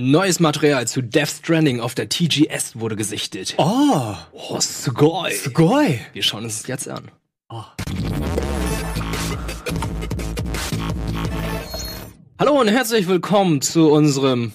[0.00, 3.56] Neues Material zu Death Stranding auf der TGS wurde gesichtet.
[3.58, 5.32] Oh, Oh, sugoi.
[5.32, 5.98] Sugoi.
[6.12, 7.10] Wir schauen uns das jetzt an.
[7.48, 7.64] Oh.
[12.38, 14.52] Hallo und herzlich willkommen zu unserem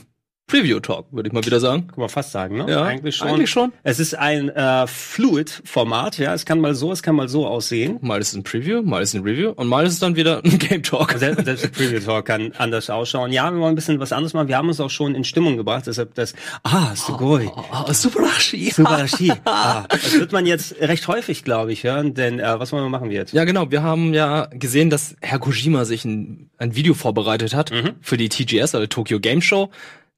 [0.54, 1.88] Preview Talk, würde ich mal wieder sagen.
[1.88, 2.66] Kann man fast sagen, ne?
[2.70, 3.28] Ja, eigentlich schon.
[3.28, 3.74] eigentlich schon.
[3.82, 6.32] Es ist ein äh, Fluid-Format, ja.
[6.36, 7.98] Es kann mal so, es kann mal so aussehen.
[8.02, 10.16] Mal ist es ein Preview, mal ist es ein Review und mal ist es dann
[10.16, 11.14] wieder ein Game Talk.
[11.14, 13.32] Selbst, selbst der Preview Talk kann anders ausschauen.
[13.32, 14.48] Ja, wir wollen ein bisschen was anderes machen.
[14.48, 17.48] Wir haben uns auch schon in Stimmung gebracht, deshalb das, ah, Sugoi.
[17.48, 18.70] Oh, oh, Superashi.
[18.70, 19.32] Subarashi.
[19.46, 22.90] ah, das wird man jetzt recht häufig, glaube ich, hören, denn äh, was wollen wir
[22.90, 23.34] machen jetzt?
[23.34, 23.72] Ja, genau.
[23.72, 27.96] Wir haben ja gesehen, dass Herr Kojima sich ein, ein Video vorbereitet hat Mhm.
[28.02, 29.72] für die TGS, also Tokyo Game Show.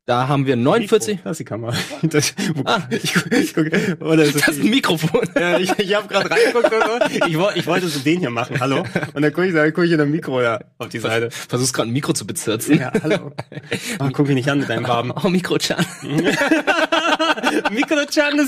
[0.08, 1.22] Da haben wir 49.
[1.24, 1.74] Das ist die Kamera.
[2.04, 3.66] Das, ah, ich, ich guck,
[4.02, 5.28] oder ist Das ist ein Mikrofon.
[5.36, 7.26] Ja, ich, ich habe gerade reingeguckt so.
[7.28, 8.84] Ich, ich wollte so den hier machen, hallo.
[9.14, 11.32] Und dann gucke ich, dann guck ich in der Mikro ja, auf die Seite.
[11.32, 12.80] Versuchst gerade ein Mikro zu bezirzen.
[12.80, 13.32] Ja, hallo.
[14.00, 15.12] Oh, guck mich nicht an mit deinem Farben.
[15.12, 15.84] Oh, Mikro-Chan.
[17.72, 18.48] Mikro-Channel.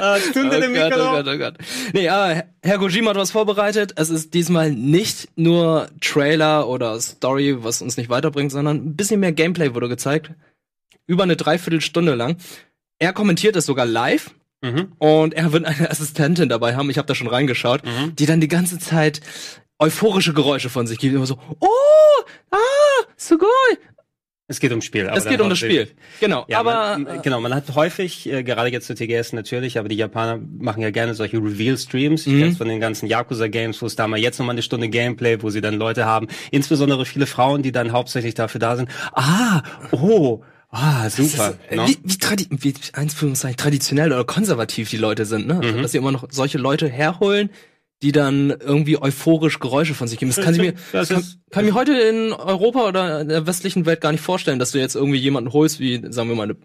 [0.00, 0.96] Ah, Stunde Oh oh Mikro.
[0.96, 1.54] Gott, oh Gott.
[1.92, 3.92] Nee, aber Herr Kojima hat was vorbereitet.
[3.96, 9.20] Es ist diesmal nicht nur Trailer oder Story, was uns nicht weiterbringt, sondern ein bisschen
[9.20, 10.30] mehr Gameplay wurde gezeigt.
[11.06, 12.36] Über eine Dreiviertelstunde lang.
[12.98, 14.30] Er kommentiert es sogar live.
[14.62, 14.92] Mhm.
[14.98, 18.16] Und er wird eine Assistentin dabei haben, ich habe da schon reingeschaut, Mhm.
[18.16, 19.20] die dann die ganze Zeit
[19.78, 21.14] euphorische Geräusche von sich gibt.
[21.14, 22.56] Immer so, oh, ah,
[23.16, 23.46] sugoi.
[24.48, 25.08] Es geht ums Spiel.
[25.08, 25.88] aber Es geht um das Spiel.
[26.20, 26.44] Genau.
[26.46, 29.96] Ja, aber man, genau, man hat häufig, äh, gerade jetzt zur TGS natürlich, aber die
[29.96, 32.26] Japaner machen ja gerne solche Reveal-Streams.
[32.28, 32.38] Ich Mhm.
[32.40, 35.50] kenn's von den ganzen Yakuza-Games, wo es da mal jetzt nochmal eine Stunde Gameplay, wo
[35.50, 38.88] sie dann Leute haben, insbesondere viele Frauen, die dann hauptsächlich dafür da sind.
[39.14, 41.50] Ah, oh, ah, super.
[41.50, 41.88] Ist, äh, ne?
[41.88, 45.54] wie, wie, tradi wie Anführungszeichen, traditionell oder konservativ die Leute sind, ne?
[45.54, 45.60] Mhm.
[45.62, 47.50] Also, dass sie immer noch solche Leute herholen,
[48.02, 50.32] die dann irgendwie euphorisch Geräusche von sich geben.
[50.34, 53.46] Das kann ich mir, Das kann, kann ich mir heute in Europa oder in der
[53.46, 56.44] westlichen Welt gar nicht vorstellen, dass du jetzt irgendwie jemanden holst, wie, sagen wir mal,
[56.44, 56.56] eine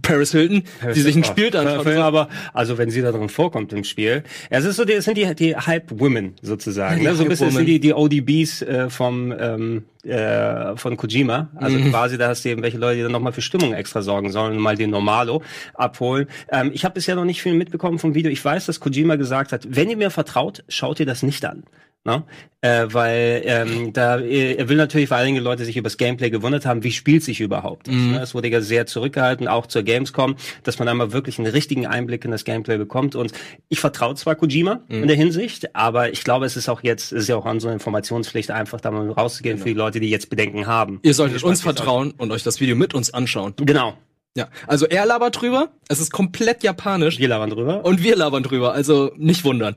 [0.00, 0.62] Paris Hilton,
[0.94, 1.86] die sich ein Spiel anschaut.
[1.88, 5.16] aber also wenn sie da drin vorkommt im Spiel, es ist so, die, es sind
[5.16, 7.14] die die Hype Women sozusagen, ne?
[7.14, 11.90] so ein bisschen sind die die ODBs äh, vom ähm, äh, von Kojima, also Mhm.
[11.90, 14.56] quasi da hast du eben welche Leute, die dann nochmal für Stimmung extra sorgen sollen
[14.56, 15.42] und mal den Normalo
[15.74, 16.28] abholen.
[16.50, 18.30] Ähm, ich habe bisher noch nicht viel mitbekommen vom Video.
[18.30, 21.64] Ich weiß, dass Kojima gesagt hat, wenn ihr mir vertraut, schaut ihr das nicht an.
[22.08, 22.22] Ne?
[22.62, 26.30] Äh, weil ähm, da äh, er will natürlich, weil einige Leute sich über das Gameplay
[26.30, 28.12] gewundert haben, wie spielt sich überhaupt das, Mhm.
[28.12, 28.20] ne?
[28.22, 32.24] Es wurde ja sehr zurückgehalten, auch zur Gamescom, dass man einmal wirklich einen richtigen Einblick
[32.24, 33.14] in das Gameplay bekommt.
[33.14, 33.32] Und
[33.68, 35.02] ich vertraue zwar Kojima Mhm.
[35.02, 37.72] in der Hinsicht, aber ich glaube, es ist auch jetzt, es ist ja auch unsere
[37.74, 40.94] Informationspflicht, einfach da mal rauszugehen für die Leute, die jetzt Bedenken haben.
[40.94, 41.00] Genau.
[41.04, 43.54] Ihr solltet uns vertrauen und euch das Video mit uns anschauen.
[43.58, 43.94] Genau.
[44.36, 44.48] Ja.
[44.66, 47.84] Also er labert drüber, es ist komplett japanisch Wir labern drüber.
[47.84, 49.76] und wir labern drüber, also nicht wundern.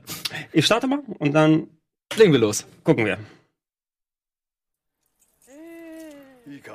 [0.52, 1.66] ich starte mal und dann
[2.16, 2.66] Legen wir los.
[2.84, 3.18] gucken wir.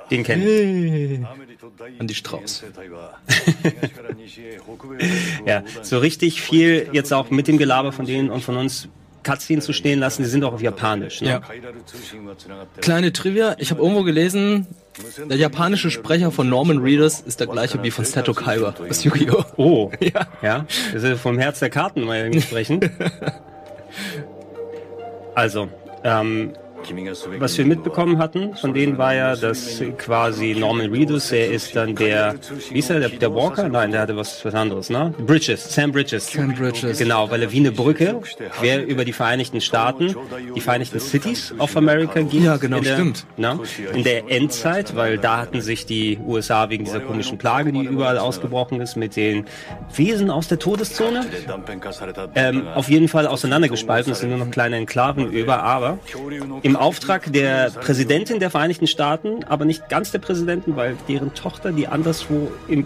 [0.09, 0.41] Den kennen.
[0.43, 1.25] Hey.
[1.99, 2.63] Andi Strauß.
[5.45, 8.89] Ja, so richtig viel jetzt auch mit dem Gelaber von denen und von uns
[9.23, 11.21] Cutscenes zu stehen lassen, die sind auch auf Japanisch.
[11.21, 11.29] Ne?
[11.29, 11.41] Ja.
[12.81, 14.67] Kleine Trivia, ich habe irgendwo gelesen,
[15.29, 19.43] der japanische Sprecher von Norman Reedus ist der gleiche wie von Seto Kaiba aus Yu-Gi-Oh!
[19.57, 20.27] Oh, Ja.
[20.41, 22.79] ja, das ist vom Herz der Karten mal irgendwie sprechen.
[25.37, 25.69] Also,
[26.03, 26.53] ähm,
[27.39, 31.95] was wir mitbekommen hatten, von denen war ja, dass quasi Norman Reedus, er ist dann
[31.95, 32.35] der,
[32.69, 33.67] wie ist er, der, der Walker?
[33.67, 35.13] Nein, der hatte was, was anderes, ne?
[35.17, 36.31] Bridges, Sam Bridges.
[36.31, 36.97] Sam Bridges.
[36.97, 38.19] Genau, weil er wie eine Brücke
[38.59, 40.15] quer über die Vereinigten Staaten,
[40.55, 42.43] die Vereinigten Cities of America ging.
[42.43, 43.25] Ja, genau, in der, stimmt.
[43.37, 43.59] Ne?
[43.93, 48.17] In der Endzeit, weil da hatten sich die USA wegen dieser komischen Plage, die überall
[48.17, 49.45] ausgebrochen ist, mit den
[49.93, 51.25] Wesen aus der Todeszone,
[52.35, 54.11] ähm, auf jeden Fall auseinandergespalten.
[54.11, 55.99] Es sind nur noch kleine Enklaven über, aber
[56.61, 61.71] im Auftrag der Präsidentin der Vereinigten Staaten, aber nicht ganz der Präsidentin, weil deren Tochter,
[61.71, 62.85] die anderswo im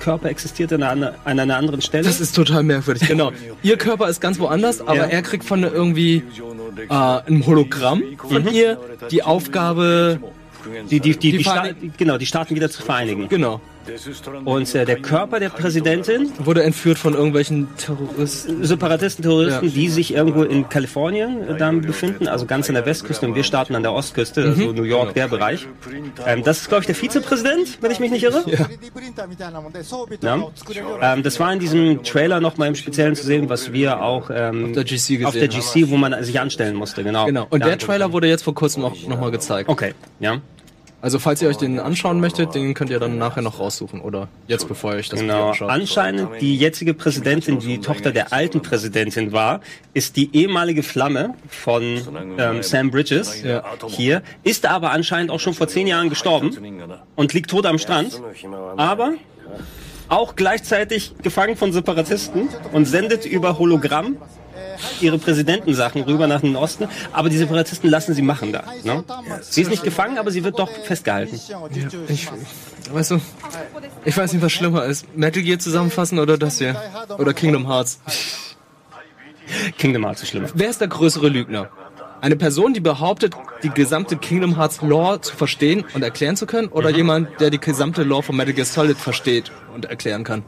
[0.00, 2.04] Körper existiert, an einer, an einer anderen Stelle.
[2.04, 3.32] Das ist total merkwürdig, genau.
[3.62, 5.04] Ihr Körper ist ganz woanders, aber Ja.
[5.04, 6.22] er kriegt von irgendwie
[6.88, 8.78] äh, einem Hologramm von ihr
[9.10, 10.20] die Aufgabe,
[10.90, 13.28] die, die, die, die, Sta Verein- genau, die Staaten wieder zu vereinigen.
[13.28, 13.60] genau,
[14.44, 18.64] Und äh, der Körper der Präsidentin wurde entführt von irgendwelchen Terroristen.
[18.64, 19.72] Separatisten, Terroristen, Ja.
[19.72, 23.44] die sich irgendwo in Kalifornien äh, dann befinden, also ganz an der Westküste und wir
[23.44, 25.66] starten an der Ostküste, also New York, der Bereich.
[26.26, 28.44] Ähm, das ist, glaube ich, der Vizepräsident, wenn ich mich nicht irre.
[28.46, 28.66] Ja.
[31.00, 34.30] Ähm, das war in diesem Trailer noch mal im Speziellen zu sehen, was wir auch
[34.32, 35.60] ähm, Auf der GC gesehen auf der haben.
[35.60, 37.26] GC, wo man sich anstellen musste, genau.
[37.26, 37.46] Genau.
[37.50, 37.66] Und Ja.
[37.68, 39.68] der Trailer wurde jetzt vor kurzem auch nochmal gezeigt.
[39.68, 40.40] Okay, ja.
[41.00, 44.26] Also falls ihr euch den anschauen möchtet, den könnt ihr dann nachher noch raussuchen oder
[44.48, 45.50] jetzt bevor ihr euch das genau.
[45.50, 45.70] anschaut.
[45.70, 49.60] Anscheinend die jetzige Präsidentin, die Tochter der alten Präsidentin war,
[49.94, 52.00] ist die ehemalige Flamme von
[52.36, 53.62] ähm, Sam Bridges ja.
[53.86, 56.56] hier, ist aber anscheinend auch schon vor zehn Jahren gestorben
[57.14, 58.20] und liegt tot am Strand.
[58.76, 59.12] Aber
[60.08, 64.16] auch gleichzeitig gefangen von Separatisten und sendet über Hologramm
[65.00, 68.64] ihre Präsidentensachen rüber nach dem Osten, aber die Separatisten lassen sie machen da.
[68.84, 69.04] Ne?
[69.42, 71.40] Sie ist nicht gefangen, aber sie wird doch festgehalten.
[71.48, 71.62] Ja,
[72.08, 72.28] ich,
[72.92, 73.20] weißt du,
[74.04, 75.06] ich weiß nicht, was schlimmer ist.
[75.16, 76.80] Metal Gear zusammenfassen oder das hier?
[77.18, 78.00] Oder Kingdom Hearts?
[79.78, 80.48] Kingdom Hearts ist schlimmer.
[80.54, 81.68] Wer ist der größere Lügner?
[82.20, 86.68] Eine Person, die behauptet, die gesamte Kingdom Hearts Lore zu verstehen und erklären zu können,
[86.68, 86.96] oder mhm.
[86.96, 90.42] jemand, der die gesamte Lore von Metal Gear Solid versteht und erklären kann?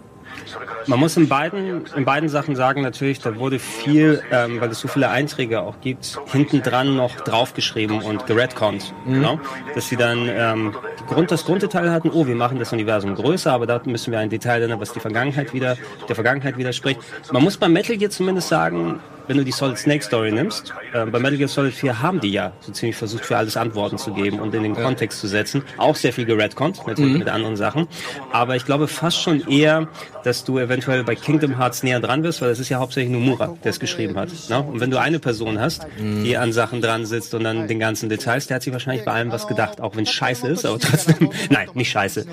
[0.87, 4.81] Man muss in beiden, in beiden Sachen sagen, natürlich, da wurde viel, ähm, weil es
[4.81, 8.93] so viele Einträge auch gibt, hinten dran noch draufgeschrieben und geredconnt.
[9.05, 9.15] Mhm.
[9.15, 9.41] Genau?
[9.75, 10.75] Dass sie dann ähm,
[11.07, 14.31] Grund, das Grunddetail hatten, oh, wir machen das Universum größer, aber da müssen wir ein
[14.31, 15.77] Detail nennen, was die Vergangenheit wieder,
[16.09, 17.01] der Vergangenheit widerspricht.
[17.33, 19.01] Man muss bei Metal Gear zumindest sagen,
[19.31, 22.33] wenn du die Solid Snake Story nimmst, äh, bei Metal Gear Solid 4 haben die
[22.33, 24.83] ja so ziemlich versucht, für alles Antworten zu geben und in den ja.
[24.83, 25.63] Kontext zu setzen.
[25.77, 27.19] Auch sehr viel geredconnt, natürlich mhm.
[27.21, 27.87] mit anderen Sachen.
[28.33, 29.87] Aber ich glaube fast schon eher,
[30.25, 33.57] dass du eventuell bei Kingdom Hearts näher dran bist, weil das ist ja hauptsächlich Nomura,
[33.63, 34.31] der es geschrieben hat.
[34.49, 34.61] Ne?
[34.61, 36.25] Und wenn du eine Person hast, mhm.
[36.25, 39.13] die an Sachen dran sitzt und dann den ganzen Details, der hat sich wahrscheinlich bei
[39.13, 42.27] allem was gedacht, auch wenn es scheiße ist, aber trotzdem, nein, nicht scheiße.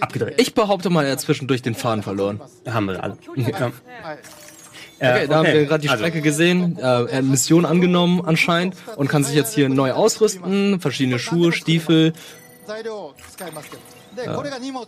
[0.00, 0.34] Abgedreht.
[0.38, 2.40] Ich behaupte mal, er hat zwischendurch den Faden verloren.
[2.66, 3.16] Haben wir alle.
[3.36, 3.72] Ja.
[4.98, 5.48] Okay, da okay.
[5.48, 6.02] haben wir gerade die also.
[6.02, 6.24] Strecke also.
[6.24, 6.78] gesehen.
[6.78, 10.80] Äh, er hat Mission angenommen anscheinend und kann sich jetzt hier neu ausrüsten.
[10.80, 12.12] Verschiedene Schuhe, Stiefel.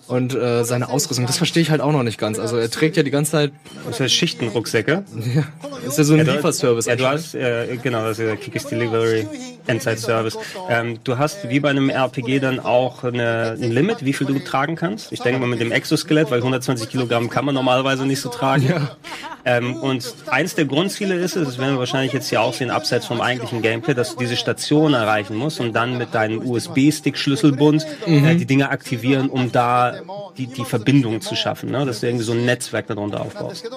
[0.08, 2.38] Und äh, seine Ausrüstung, das verstehe ich halt auch noch nicht ganz.
[2.38, 3.52] Also er trägt ja die ganze Zeit
[3.86, 5.04] das heißt Schichtenrucksäcke.
[5.34, 5.44] Ja.
[5.86, 6.86] Ist ja so ein ja, Lieferservice.
[6.86, 9.26] Ja, du hast äh, genau, das ist der Kickers Delivery
[9.68, 10.38] Endside Service.
[10.68, 14.38] Ähm, du hast wie bei einem RPG dann auch eine, ein Limit, wie viel du
[14.38, 15.12] tragen kannst.
[15.12, 18.66] Ich denke mal mit dem Exoskelett, weil 120 Kilogramm kann man normalerweise nicht so tragen.
[18.68, 18.96] Ja.
[19.44, 22.70] Ähm, und eins der Grundziele ist es, das werden wir wahrscheinlich jetzt hier auch sehen,
[22.70, 27.86] abseits vom eigentlichen Gameplay, dass du diese Station erreichen musst und dann mit deinem USB-Stick-Schlüsselbund
[28.06, 28.26] mhm.
[28.26, 29.94] äh, die Dinge aktivieren, um da
[30.36, 31.84] die, die Verbindung zu schaffen, ne?
[31.84, 33.68] dass du irgendwie so ein Netzwerk darunter aufbaust.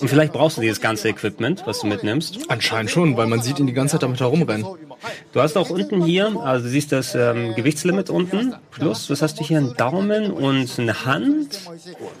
[0.00, 2.38] Und vielleicht brauchst du dieses ganze Equipment, was du mitnimmst.
[2.48, 4.66] Anscheinend schon, weil man sieht ihn die ganze Zeit damit herumrennen.
[5.32, 9.38] Du hast auch unten hier, also du siehst das ähm, Gewichtslimit unten, plus, was hast
[9.38, 9.58] du hier?
[9.58, 11.60] Einen Daumen und eine Hand.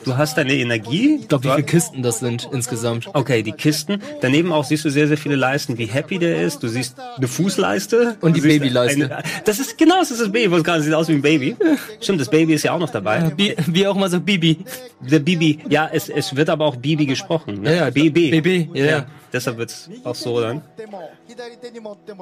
[0.04, 1.18] Du hast deine Energie.
[1.20, 3.08] Ich glaube, wie viele Kisten das sind insgesamt.
[3.12, 4.02] Okay, die Kisten.
[4.20, 6.62] Daneben auch siehst du sehr, sehr viele Leisten, wie happy der ist.
[6.62, 8.16] Du siehst eine Fußleiste.
[8.20, 9.22] Und die Babyleiste.
[9.44, 10.52] Das ist, genau, das ist das Baby.
[10.52, 11.56] Was gerade sieht aus wie ein Baby.
[12.00, 13.18] Stimmt, das Baby ist ja auch noch dabei.
[13.18, 14.58] Ja, wie, wie auch mal so Bibi.
[15.00, 15.58] Der Bibi.
[15.68, 17.62] Ja, es, es wird aber auch Bibi gesprochen.
[17.62, 17.76] Ne?
[17.76, 18.30] Ja, ja, BB.
[18.30, 18.84] BB, ja.
[18.84, 19.06] ja.
[19.32, 20.62] Deshalb wird es auch so dann.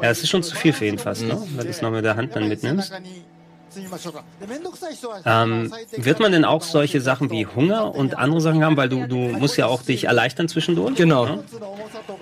[0.02, 1.40] Ja, es ist schon zu viel für ihn fast, ne?
[1.56, 2.92] Wenn du es noch mit der Hand dann mitnimmst.
[5.24, 9.06] Ähm, wird man denn auch solche Sachen wie Hunger und andere Sachen haben, weil du,
[9.06, 10.94] du musst ja auch dich erleichtern zwischendurch?
[10.94, 11.26] Genau.
[11.26, 11.38] Ja?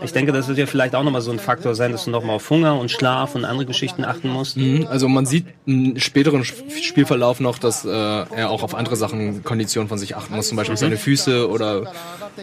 [0.03, 2.37] Ich denke, das wird ja vielleicht auch nochmal so ein Faktor sein, dass du nochmal
[2.37, 4.56] auf Hunger und Schlaf und andere Geschichten achten musst.
[4.56, 9.44] Mhm, also man sieht im späteren Spielverlauf noch, dass äh, er auch auf andere Sachen,
[9.44, 10.81] Konditionen von sich achten muss, zum Beispiel mhm.
[10.81, 11.93] seine Füße oder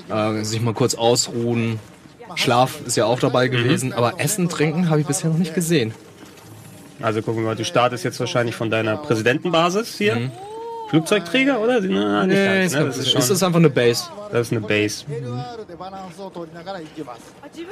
[0.10, 1.80] äh, sich mal kurz ausruhen.
[2.35, 3.94] Schlaf ist ja auch dabei gewesen, mhm.
[3.94, 5.94] aber Essen, Trinken habe ich bisher noch nicht gesehen.
[7.01, 10.15] Also gucken wir mal, du startest jetzt wahrscheinlich von deiner Präsidentenbasis hier.
[10.15, 10.31] Mhm.
[10.89, 11.81] Flugzeugträger, oder?
[11.81, 12.85] Na, nee, ganz, ne?
[12.85, 14.03] das ist, schon, ist das einfach eine Base.
[14.31, 15.06] Das ist eine Base.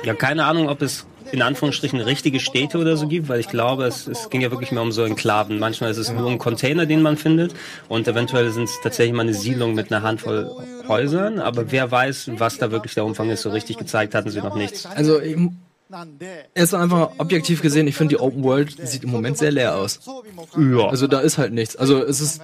[0.03, 3.85] Ja, keine Ahnung, ob es in Anführungsstrichen richtige Städte oder so gibt, weil ich glaube,
[3.85, 5.59] es, es ging ja wirklich mehr um so Enklaven.
[5.59, 7.53] Manchmal ist es nur ein Container, den man findet
[7.89, 10.51] und eventuell sind es tatsächlich mal eine Siedlung mit einer Handvoll
[10.87, 14.41] Häusern, aber wer weiß, was da wirklich der Umfang ist, so richtig gezeigt hatten sie
[14.41, 14.85] noch nichts.
[14.85, 15.21] Also
[16.53, 19.99] Erst einfach objektiv gesehen, ich finde die Open World sieht im Moment sehr leer aus.
[20.57, 20.87] Ja.
[20.87, 21.75] Also da ist halt nichts.
[21.75, 22.41] Also es ist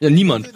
[0.00, 0.50] ja niemand.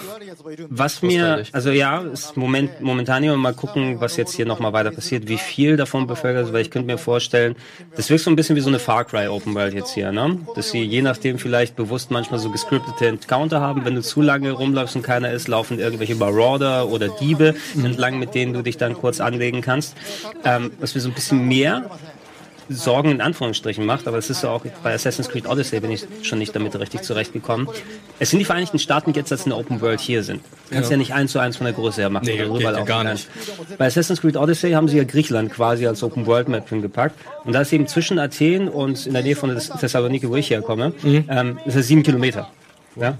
[0.68, 4.90] Was mir, also ja, ist moment, momentan immer mal gucken, was jetzt hier nochmal weiter
[4.90, 7.56] passiert, wie viel davon bevölkert ist, weil ich könnte mir vorstellen,
[7.96, 10.38] das wirkt so ein bisschen wie so eine Far Cry Open World jetzt hier, ne?
[10.54, 14.52] Dass sie je nachdem vielleicht bewusst manchmal so gescriptete Encounter haben, wenn du zu lange
[14.52, 18.94] rumläufst und keiner ist, laufen irgendwelche Marauder oder Diebe entlang, mit denen du dich dann
[18.94, 19.96] kurz anlegen kannst.
[20.44, 21.90] Ähm, dass wir so ein bisschen mehr
[22.68, 26.06] Sorgen in Anführungsstrichen macht, aber es ist ja auch bei Assassin's Creed Odyssey bin ich
[26.22, 27.68] schon nicht damit richtig zurechtgekommen.
[28.18, 30.42] Es sind die Vereinigten Staaten jetzt, als eine Open World hier sind.
[30.68, 30.94] Du kannst ja.
[30.94, 32.26] ja nicht eins zu eins von der Größe her machen.
[32.26, 33.28] Nee, geht ja gar nicht.
[33.78, 37.16] Bei Assassin's Creed Odyssey haben sie ja Griechenland quasi als Open World Map hingepackt.
[37.44, 40.92] Und da ist eben zwischen Athen und in der Nähe von Thessaloniki, wo ich herkomme,
[41.02, 41.24] mhm.
[41.28, 42.48] ähm, ist das sieben Kilometer.
[42.96, 43.16] Ja?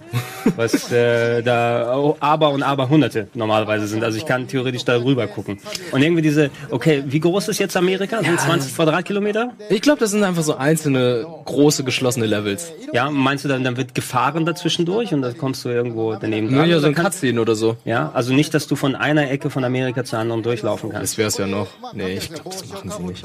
[0.57, 4.05] Was äh, da aber und aber Hunderte normalerweise sind.
[4.05, 5.59] Also ich kann theoretisch da rüber gucken.
[5.93, 8.23] Und irgendwie diese, okay, wie groß ist jetzt Amerika?
[8.23, 9.53] Sind 20 Quadratkilometer?
[9.71, 12.73] Ich glaube, das sind einfach so einzelne große geschlossene Levels.
[12.93, 16.61] Ja, meinst du dann, dann wird gefahren dazwischendurch und dann kommst du irgendwo daneben Nur
[16.61, 16.71] dran?
[16.71, 17.77] ja so ein kann- Cutscene oder so.
[17.85, 21.13] Ja, also nicht, dass du von einer Ecke von Amerika zur anderen durchlaufen kannst.
[21.15, 21.69] Das wär's ja noch.
[21.95, 23.25] Nee, ich glaube, das machen sie nicht.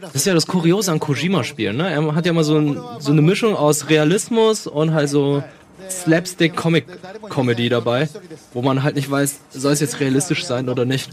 [0.00, 1.90] Das ist ja das Kuriose an Kojima-Spielen, ne?
[1.90, 5.42] Er hat ja immer so, ein, so eine Mischung aus Realismus und halt so
[5.88, 8.08] Slapstick-Comic-Comedy dabei,
[8.52, 11.10] wo man halt nicht weiß, soll es jetzt realistisch sein oder nicht.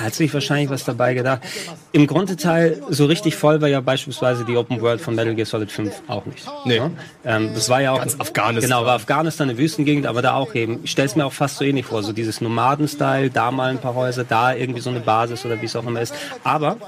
[0.00, 1.42] Er hat sich wahrscheinlich was dabei gedacht.
[1.92, 5.70] Im Grunddetail so richtig voll war ja beispielsweise die Open World von Metal Gear Solid
[5.70, 6.46] 5 auch nicht.
[6.64, 6.76] Nee.
[6.76, 6.90] Ja?
[7.24, 8.70] Ähm, das war ja auch Ganz Afghanistan.
[8.70, 10.80] Genau, war Afghanistan eine Wüstengegend, aber da auch eben.
[10.84, 13.78] Ich stelle es mir auch fast so ähnlich vor, so dieses Nomaden-Style, da mal ein
[13.78, 16.14] paar Häuser, da irgendwie so eine Basis oder wie es auch immer ist.
[16.44, 16.78] Aber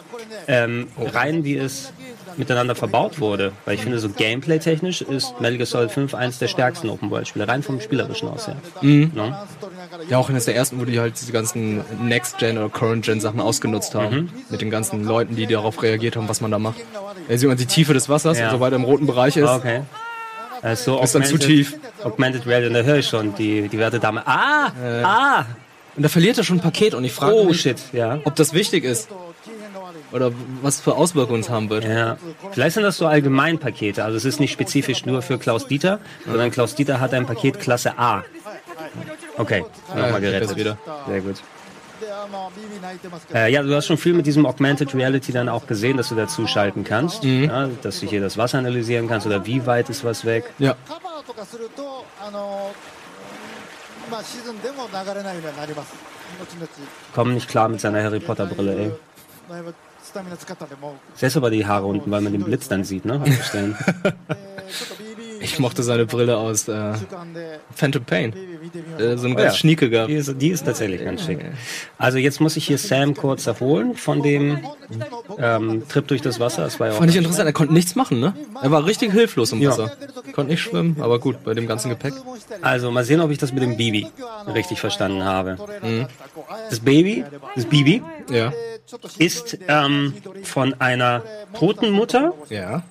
[0.49, 1.92] ähm, rein wie es
[2.38, 6.49] miteinander verbaut wurde, weil ich finde, so gameplay-technisch ist Metal Gear Solid 5 eines der
[6.49, 8.57] stärksten Open-World-Spiele, rein vom Spielerischen aus her.
[9.14, 9.37] Ne?
[10.09, 14.16] Ja, auch eines der ersten, wo die halt diese ganzen Next-Gen oder Current-Gen-Sachen ausgenutzt haben.
[14.16, 14.30] Mhm.
[14.50, 16.76] Mit den ganzen Leuten, die darauf reagiert haben, was man da macht.
[17.28, 18.47] Da sieht man die Tiefe des Wassers Ja.
[18.47, 19.49] und sobald er im roten Bereich ist.
[19.49, 19.82] Okay.
[20.62, 21.76] Äh, so Ist dann zu tief.
[22.04, 24.26] Augmented Reality, und da höre ich schon, die, die werte Dame.
[24.26, 24.71] Ah!
[25.02, 25.44] Ah!
[25.97, 28.18] Und da verliert er schon ein Paket und ich frage Oh mich, shit, ja.
[28.25, 29.09] ob das wichtig ist.
[30.12, 30.30] Oder
[30.62, 31.85] was für Auswirkungen es haben wird.
[31.85, 32.16] Ja.
[32.52, 34.04] Vielleicht sind das so Allgemeinpakete.
[34.04, 37.59] Also es ist nicht spezifisch nur für Klaus Dieter, sondern Klaus Dieter hat ein Paket
[37.61, 38.23] Klasse A.
[39.37, 39.64] Okay,
[39.95, 40.57] äh, nochmal gerettet.
[40.57, 40.79] Wieder.
[41.07, 41.37] Sehr gut.
[43.33, 46.14] Äh, ja, du hast schon viel mit diesem Augmented Reality dann auch gesehen, dass du
[46.14, 47.45] dazu schalten kannst, mhm.
[47.45, 50.52] ja, dass du hier das Wasser analysieren kannst oder wie weit ist was weg.
[50.59, 50.75] Ja.
[57.14, 58.93] Komm nicht klar mit seiner Harry Potter Brille, ey.
[61.14, 63.23] Setz aber die Haare unten, weil man den Blitz dann sieht, ne?
[65.41, 66.95] ich mochte seine Brille aus äh,
[67.75, 68.35] Phantom Pain
[68.99, 69.59] äh, so ein oh ganz ja.
[69.59, 70.09] schnieke gab.
[70.09, 71.38] Die ist, die ist tatsächlich ganz schick.
[71.99, 74.61] Also jetzt muss ich hier Sam kurz erholen von dem
[75.38, 76.62] ähm, Trip durch das Wasser.
[76.64, 78.35] Das war ja Fand ich interessant, er konnte nichts machen, ne?
[78.62, 79.93] Er war richtig hilflos im Wasser.
[80.00, 80.33] Ja.
[80.33, 82.14] Konnte nicht schwimmen, aber gut, bei dem ganzen Gepäck.
[82.61, 84.07] Also mal sehen, ob ich das mit dem Baby
[84.52, 85.59] richtig verstanden habe.
[85.83, 86.07] Mhm.
[86.71, 87.25] Das Baby,
[87.55, 88.52] das Baby ja.
[89.19, 91.23] ist ähm, von einer
[91.55, 92.83] toten Mutter ja.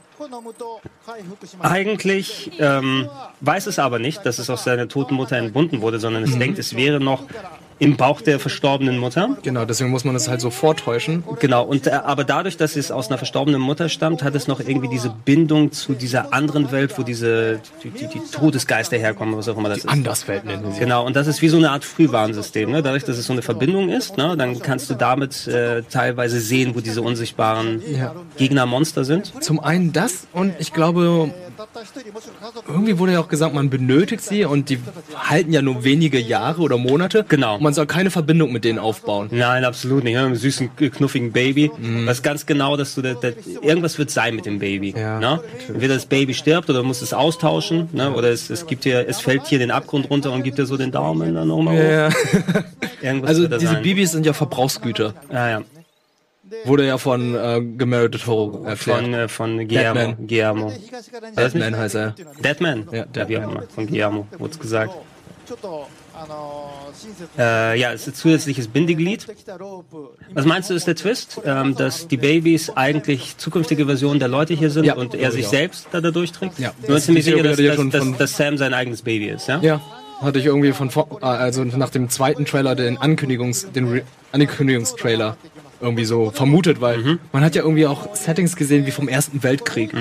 [1.60, 3.10] Eigentlich ähm,
[3.42, 6.60] weiß es aber nicht, dass es aus seiner toten Mutter entbunden wurde, sondern es denkt,
[6.60, 7.24] es wäre noch
[7.82, 9.38] im Bauch der verstorbenen Mutter.
[9.42, 11.24] Genau, deswegen muss man das halt so vortäuschen.
[11.40, 14.60] Genau, und äh, aber dadurch, dass es aus einer verstorbenen Mutter stammt, hat es noch
[14.60, 19.50] irgendwie diese Bindung zu dieser anderen Welt, wo diese die, die, die Todesgeister herkommen, was
[19.50, 19.92] auch immer das die ist.
[19.92, 20.80] Anderswelt nennen sie.
[20.80, 22.70] Genau, und das ist wie so eine Art Frühwarnsystem.
[22.70, 22.84] Ne?
[22.84, 24.38] Dadurch, dass es so eine Verbindung ist, ne?
[24.38, 28.14] dann kannst du damit äh, teilweise sehen, wo diese unsichtbaren ja.
[28.38, 29.34] Gegnermonster sind.
[29.44, 31.34] Zum einen das und ich glaube,
[32.68, 34.78] irgendwie wurde ja auch gesagt, man benötigt sie und die
[35.16, 37.26] halten ja nur wenige Jahre oder Monate.
[37.28, 39.30] Genau man soll keine Verbindung mit denen aufbauen.
[39.32, 40.16] Nein, absolut nicht.
[40.16, 41.72] Ne, mit einem süßen, knuffigen Baby.
[41.78, 42.06] Mhm.
[42.06, 44.94] Was ganz genau, dass du, das, das, irgendwas wird sein mit dem Baby.
[44.98, 45.42] Ja, ne?
[45.70, 48.12] Entweder das Baby stirbt oder muss es austauschen, ne?
[48.12, 50.76] oder es, es gibt hier, es fällt hier den Abgrund runter und gibt dir so
[50.76, 52.10] den Daumen dann nochmal ja.
[52.10, 53.24] hoch.
[53.26, 53.84] also diese sein.
[53.84, 55.14] Babys sind ja Verbrauchsgüter.
[55.30, 55.62] Ah, ja.
[56.66, 59.00] Wurde ja von äh, Gemerit Toro erklärt.
[59.00, 60.00] Von, äh, von Guillermo.
[60.00, 60.28] Deadman.
[60.28, 60.74] Guillermo.
[61.38, 62.16] Deadman heißt er.
[62.44, 62.90] Deadman?
[62.92, 63.56] Ja, Deadman.
[63.56, 64.94] Ja, von Guillermo, wurde es gesagt.
[67.38, 69.28] Äh, ja, es ist ein zusätzliches Bindeglied.
[70.34, 74.54] Was meinst du, ist der Twist, ähm, dass die Babys eigentlich zukünftige Versionen der Leute
[74.54, 74.96] hier sind ja.
[74.96, 76.60] und er sich selbst da, da durchträgt?
[76.60, 76.74] Ja.
[76.82, 79.60] Du bist ziemlich sicher, dass, dass, dass, dass, Sam sein eigenes Baby ist, ja?
[79.62, 79.82] Ja.
[80.22, 85.36] Hatte ich irgendwie von, äh, also nach dem zweiten Trailer den Ankündigungs, den Re Ankündigungstrailer
[85.82, 87.20] irgendwie so vermutet, weil Mhm.
[87.32, 89.92] man hat ja irgendwie auch Settings gesehen wie vom Ersten Weltkrieg.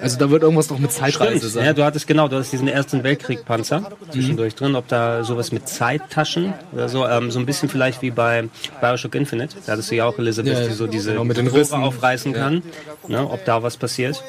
[0.00, 1.38] Also da wird irgendwas noch mit Zeitreise Mhm.
[1.38, 1.52] Stimmt.
[1.52, 1.64] sein.
[1.64, 5.68] Ja, du hattest genau, du hast diesen ersten Weltkrieg-Panzer zwischendurch drin, ob da sowas mit
[5.68, 8.48] Zeittaschen oder so, ähm, so ein bisschen vielleicht wie bei
[8.80, 9.56] Bioshock Infinite.
[9.66, 11.82] Da hattest du ja auch Elizabeth, Ja, die so diese genau, mit den Rissen.
[11.82, 12.38] aufreißen Ja.
[12.38, 12.62] kann,
[13.08, 14.22] ne, ob da was passiert.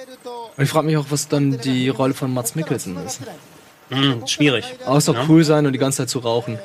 [0.55, 3.19] Und ich frage mich auch, was dann die Rolle von Mats Mikkelsen ist.
[3.89, 4.65] Hm, schwierig.
[4.85, 6.57] Außer cool sein und die ganze Zeit zu rauchen.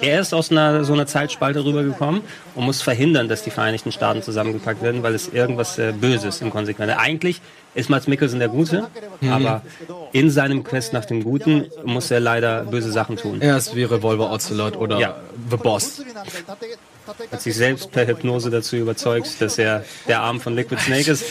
[0.00, 2.22] Er ist aus einer, so einer Zeitspalte rübergekommen
[2.54, 6.50] und muss verhindern, dass die Vereinigten Staaten zusammengepackt werden, weil es irgendwas äh, Böses im
[6.50, 6.90] Konsequenzen.
[6.90, 7.40] Also eigentlich
[7.74, 8.88] ist Mats Mikkelsen der Gute,
[9.20, 9.32] mhm.
[9.32, 9.62] aber
[10.12, 13.40] in seinem Quest nach dem Guten muss er leider böse Sachen tun.
[13.40, 15.16] Er ist wie Revolver Ocelot oder ja.
[15.50, 16.02] The Boss.
[17.30, 21.24] Hat sich selbst per Hypnose dazu überzeugt, dass er der Arm von Liquid Snake ist.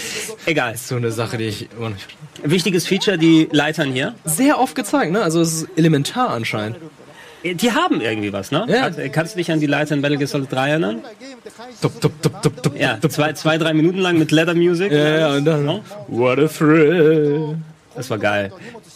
[0.46, 0.74] Egal.
[0.76, 2.08] Ist so eine Sache, die ich immer nicht.
[2.44, 4.14] Wichtiges Feature, die Leitern hier.
[4.26, 5.22] Sehr oft gezeigt, ne?
[5.22, 6.78] Also es ist elementar anscheinend.
[7.44, 8.66] Die haben irgendwie was, ne?
[8.68, 8.90] Ja.
[9.10, 11.02] Kannst du dich an die Leiter in Battle Gear Solid 3 erinnern?
[11.82, 14.92] Tup, tup, tup, tup, tup, ja, zwei, zwei, drei Minuten lang mit Leather Music.
[14.92, 15.66] Ja, ja, und dann.
[15.66, 15.84] No?
[16.08, 17.58] What a thrill.
[17.96, 18.52] Das war geil.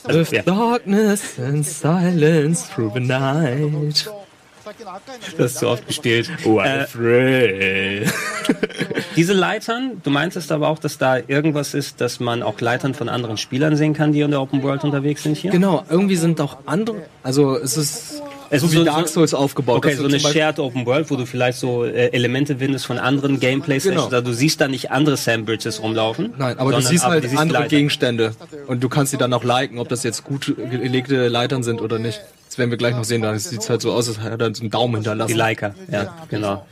[0.06, 0.42] Also, ja.
[0.44, 4.10] Darkness and silence through the night.
[5.38, 6.30] Das ist zu oft gespielt.
[6.46, 8.06] What Äh.
[9.16, 13.10] Diese Leitern, du meintest aber auch, dass da irgendwas ist, dass man auch Leitern von
[13.10, 15.52] anderen Spielern sehen kann, die in der Open World unterwegs sind hier?
[15.52, 19.34] Genau, irgendwie sind auch andere, also es ist Es so ist wie so- Dark Souls
[19.34, 19.78] aufgebaut.
[19.78, 23.40] Okay, so eine Shared Open World, wo du vielleicht so äh, Elemente findest von anderen
[23.40, 24.06] Gameplay Sessions.
[24.06, 24.16] Genau.
[24.16, 26.34] Also du siehst da nicht andere Sandbridges rumlaufen.
[26.38, 27.70] Nein, aber du siehst halt du siehst andere Leitern.
[27.70, 28.36] Gegenstände
[28.68, 32.00] und du kannst sie dann auch liken, ob das jetzt gut gelegte Leitern sind oder
[32.00, 32.22] nicht.
[32.58, 34.56] Das werden wir gleich noch sehen, da sieht es halt so aus, als hätte er
[34.56, 35.28] so einen Daumen hinterlassen.
[35.28, 36.66] Die Leica, ja, genau.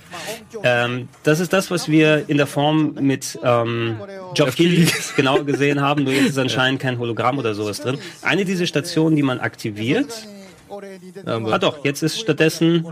[0.63, 3.97] Ähm, das ist das, was wir in der Form mit ähm,
[4.33, 7.99] Geoff Keighley genau gesehen haben, nur jetzt ist anscheinend kein Hologramm oder sowas drin.
[8.23, 10.27] Eine dieser Stationen, die man aktiviert,
[11.27, 12.87] Ähm, ah doch, jetzt ist stattdessen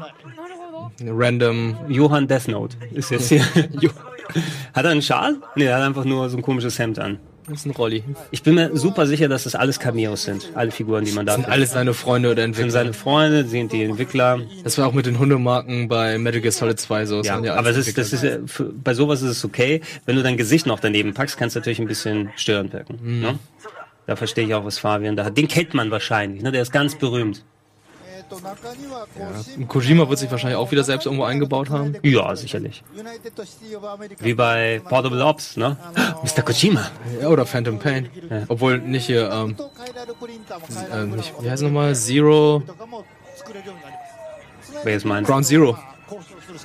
[1.04, 1.76] Random.
[1.88, 2.78] Johann Death Note.
[2.92, 3.42] Ist jetzt hier.
[4.76, 5.38] hat er einen Schal?
[5.56, 7.18] Nee, er hat einfach nur so ein komisches Hemd an.
[7.48, 8.04] Das ist ein Rolli.
[8.32, 10.50] Ich bin mir super sicher, dass das alles Cameos sind.
[10.56, 11.54] Alle Figuren, die man da Sind findet.
[11.54, 12.72] alles seine Freunde oder sind Entwickler.
[12.72, 14.40] seine Freunde, sind die Entwickler.
[14.64, 17.18] Das war auch mit den Hundemarken bei Metal Gear Solid 2 so.
[17.18, 19.82] Das Ja, waren aber das ist, das ist ja, für, bei sowas ist es okay.
[20.06, 23.00] Wenn du dein Gesicht noch daneben packst, kann es natürlich ein bisschen störend wirken.
[23.04, 23.20] Mhm.
[23.22, 23.40] Ne?
[24.06, 25.38] Da verstehe ich auch, was Fabian da hat.
[25.38, 26.52] Den kennt man wahrscheinlich, ne?
[26.52, 27.44] Der ist ganz berühmt.
[29.68, 31.96] Kojima wird sich wahrscheinlich auch wieder selbst irgendwo eingebaut haben.
[32.04, 32.84] Ja, sicherlich.
[34.20, 35.78] Wie bei Portable Ops, ne?
[36.24, 36.42] Mr.
[36.44, 36.90] Kojima.
[37.22, 38.10] Ja, oder Phantom Pain.
[38.48, 39.56] Obwohl nicht hier, ähm,
[40.92, 41.96] äh, nicht, wie heißt es nochmal?
[41.96, 42.64] Zero,
[44.84, 45.28] Wer jetzt meint?
[45.28, 45.78] Ground Zero.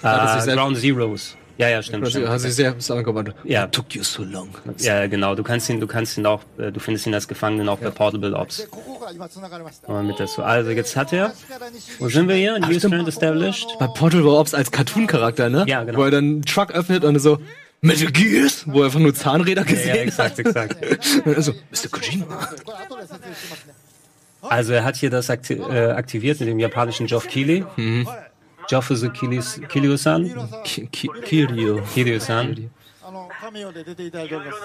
[0.03, 1.37] Ah, Ground Zeros.
[1.59, 2.05] Ja, ja, stimmt.
[2.07, 2.29] Zero stimmt.
[2.29, 3.35] hat sich selbst angebaut.
[3.43, 3.65] Ja.
[3.65, 4.49] It took you so long.
[4.79, 5.35] Ja, genau.
[5.35, 7.91] Du kannst ihn, du kannst ihn auch, äh, du findest ihn als Gefangenen auch bei
[7.91, 8.69] Portable Ops.
[9.89, 10.43] Mal mit dazu.
[10.43, 11.33] Also jetzt hat er,
[11.99, 12.59] wo sind wir hier?
[12.61, 13.67] New Strand Established.
[13.81, 15.65] Bei Portable Ops als Cartoon-Charakter, ne?
[15.67, 15.99] Ja, genau.
[15.99, 17.39] Wo er dann einen Truck öffnet und so,
[17.81, 20.77] Metal Gears, wo er einfach nur Zahnräder gesehen Ja, ja, exakt, exakt.
[20.77, 21.27] hat.
[21.27, 21.89] Und er so, Mr.
[21.91, 22.49] Kojima.
[24.43, 25.35] Also er hat hier das äh,
[25.91, 27.65] aktiviert mit dem japanischen Geoff Keighley.
[27.77, 28.09] Geoff
[28.70, 30.26] is Kilis- Kiryu-san.
[30.64, 31.82] Ki- Ki- Kiryu.
[31.94, 32.70] Kiryu-san.
[33.06, 34.60] あのカメオで出ていただいております。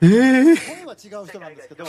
[0.00, 0.08] 声
[0.86, 1.84] は違う人なんですけど、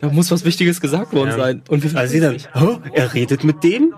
[0.00, 1.36] Da muss was Wichtiges gesagt worden Ja.
[1.36, 1.62] sein.
[1.68, 2.78] Und wie Also sie dann, "Hä?
[2.92, 3.92] er redet mit dem?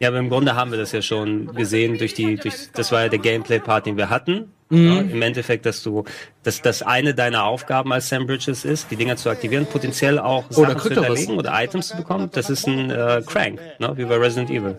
[0.00, 3.02] Ja, aber im Grunde haben wir das ja schon gesehen durch die, durch, das war
[3.02, 4.52] ja der Gameplay-Part, den wir hatten.
[4.69, 4.87] Mhm.
[4.87, 6.03] Ja, Im Endeffekt, dass du,
[6.43, 10.45] dass das eine deiner Aufgaben als Sam Bridges ist, die Dinger zu aktivieren, potenziell auch
[10.49, 12.29] oh, Sachen oder zu hinterlegen oder Items zu bekommen.
[12.33, 13.93] Das ist ein äh, Crank, ne?
[13.95, 14.77] wie bei Resident Evil.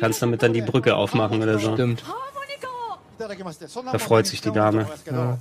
[0.00, 1.74] Kannst damit dann die Brücke aufmachen oder so.
[1.74, 2.02] Stimmt.
[3.18, 4.86] Da freut sich die Dame.
[5.06, 5.38] Ja.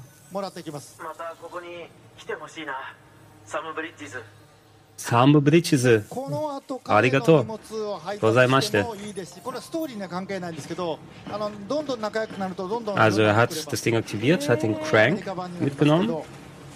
[4.96, 6.14] サムブリッジズ Sambo Bridges.
[6.14, 10.98] この後ありがとう荷物を配ございま達してしてもいいですし、これはストーリーには関係ないんですけど、
[11.28, 15.24] あのどんどん仲良くなるとどんどん Also er hat das Ding aktiviert, hat den Crank
[15.60, 16.22] mitgenommen.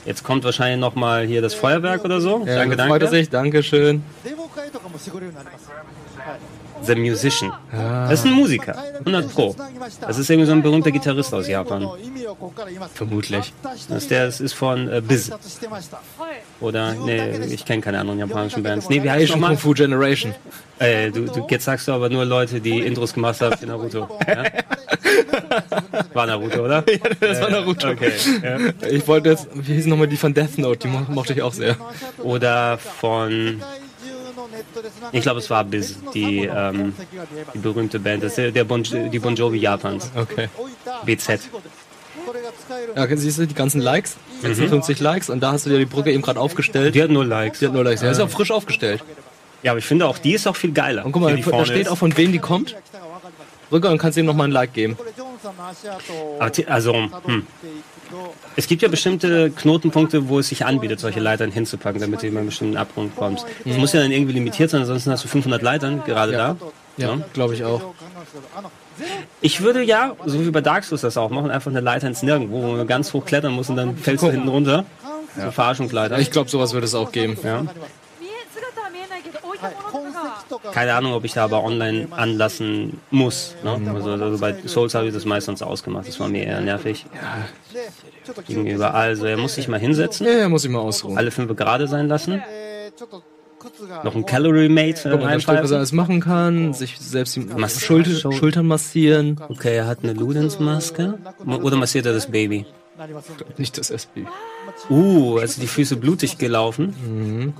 [0.04, 2.44] Jetzt kommt wahrscheinlich noch mal hier das Feuerwerk oder so.
[2.46, 3.62] Ja, danke, da freut er danke.
[3.62, 4.00] sich.
[6.83, 7.51] The Musician.
[7.71, 8.09] Ah.
[8.09, 9.55] Das ist ein Musiker, 100 Pro.
[10.01, 11.87] Das ist irgendwie so ein berühmter Gitarrist aus Japan.
[12.93, 13.53] Vermutlich.
[13.61, 15.31] Das ist, der, das ist von äh, Biz.
[16.59, 18.89] Oder, nee, ich kenne keine anderen japanischen Bands.
[18.89, 19.51] Nee, wie heißt nochmal?
[19.51, 20.33] Kung Fu Generation.
[20.79, 24.07] Äh, du, du, jetzt sagst du aber nur Leute, die Intros gemacht haben für Naruto.
[24.27, 24.43] Ja?
[26.13, 26.83] War Naruto, oder?
[26.91, 27.89] Ja, das war äh, Naruto.
[27.89, 28.11] Okay.
[28.43, 28.57] Ja.
[28.89, 30.87] Ich wollte jetzt, wie hießen nochmal die von Death Note?
[30.87, 31.75] Die mochte ich auch sehr.
[32.23, 33.61] Oder von
[35.11, 36.93] ich glaube, es war Biz, die, ähm,
[37.53, 38.23] die berühmte Band.
[38.23, 40.11] Das ist der, bon, die Bon Jovi Japans.
[40.15, 40.49] Okay.
[41.05, 41.49] BZ.
[42.95, 44.17] Ja, siehst du die ganzen Likes?
[44.41, 46.95] 56 Likes und da hast du dir die Brücke eben gerade aufgestellt.
[46.95, 47.59] Die hat nur Likes.
[47.59, 48.01] Die hat nur Likes.
[48.01, 49.03] Ja, ist auch frisch aufgestellt.
[49.63, 51.05] Ja, aber ich finde auch, die ist auch viel geiler.
[51.05, 51.89] Und guck mal, die da steht ist.
[51.89, 52.75] auch von wem die kommt.
[53.69, 54.97] Brücke und kannst ihm nochmal ein Like geben.
[56.67, 57.47] Also, hm.
[58.55, 62.39] Es gibt ja bestimmte Knotenpunkte, wo es sich anbietet, solche Leitern hinzupacken, damit du immer
[62.39, 63.45] einen bestimmten Abgrund kommst.
[63.65, 66.37] Das muss ja dann irgendwie limitiert sein, ansonsten hast du 500 Leitern gerade Ja.
[66.59, 66.67] da.
[66.97, 67.81] Ja, glaube ich auch.
[69.39, 72.21] Ich würde ja, so wie bei Dark Souls das auch machen, einfach eine Leiter ins
[72.21, 74.85] Nirgendwo, wo man ganz hoch klettern muss und dann fällst du hinten runter.
[75.39, 76.19] So Verarschungsleiter.
[76.19, 77.37] Ich glaube, sowas wird es auch geben.
[77.43, 77.63] ja.
[80.73, 83.55] Keine Ahnung, ob ich da aber online anlassen muss.
[83.63, 83.79] Ne?
[83.93, 86.07] Also, also bei Souls habe ich das meistens ausgemacht.
[86.07, 87.05] Das war mir eher nervig
[88.47, 88.93] gegenüber.
[88.93, 91.17] Also er muss sich mal hinsetzen, Ja, ja, muss ich mal ausruhen.
[91.17, 92.41] alle fünf gerade sein lassen.
[94.03, 96.73] Noch ein Calorie Mate äh, steht, was er alles machen kann.
[96.73, 97.47] Sich selbst die.
[97.79, 99.39] Schulter, Schultern massieren.
[99.49, 101.17] Okay, er hat eine Ludensmaske.
[101.45, 102.65] Oder massiert er das Baby?
[103.57, 104.25] Nicht das SB.
[104.89, 107.53] Uh, also die Füße blutig gelaufen.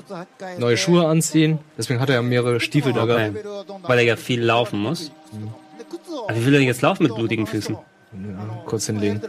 [0.58, 1.60] Neue Schuhe anziehen.
[1.78, 3.46] Deswegen hat er ja mehrere Stiefel da gehabt.
[3.84, 5.12] Weil er ja viel laufen muss.
[6.28, 7.76] Aber wie will er denn jetzt laufen mit blutigen Füßen?
[7.76, 9.22] Ja, kurz hinlegen.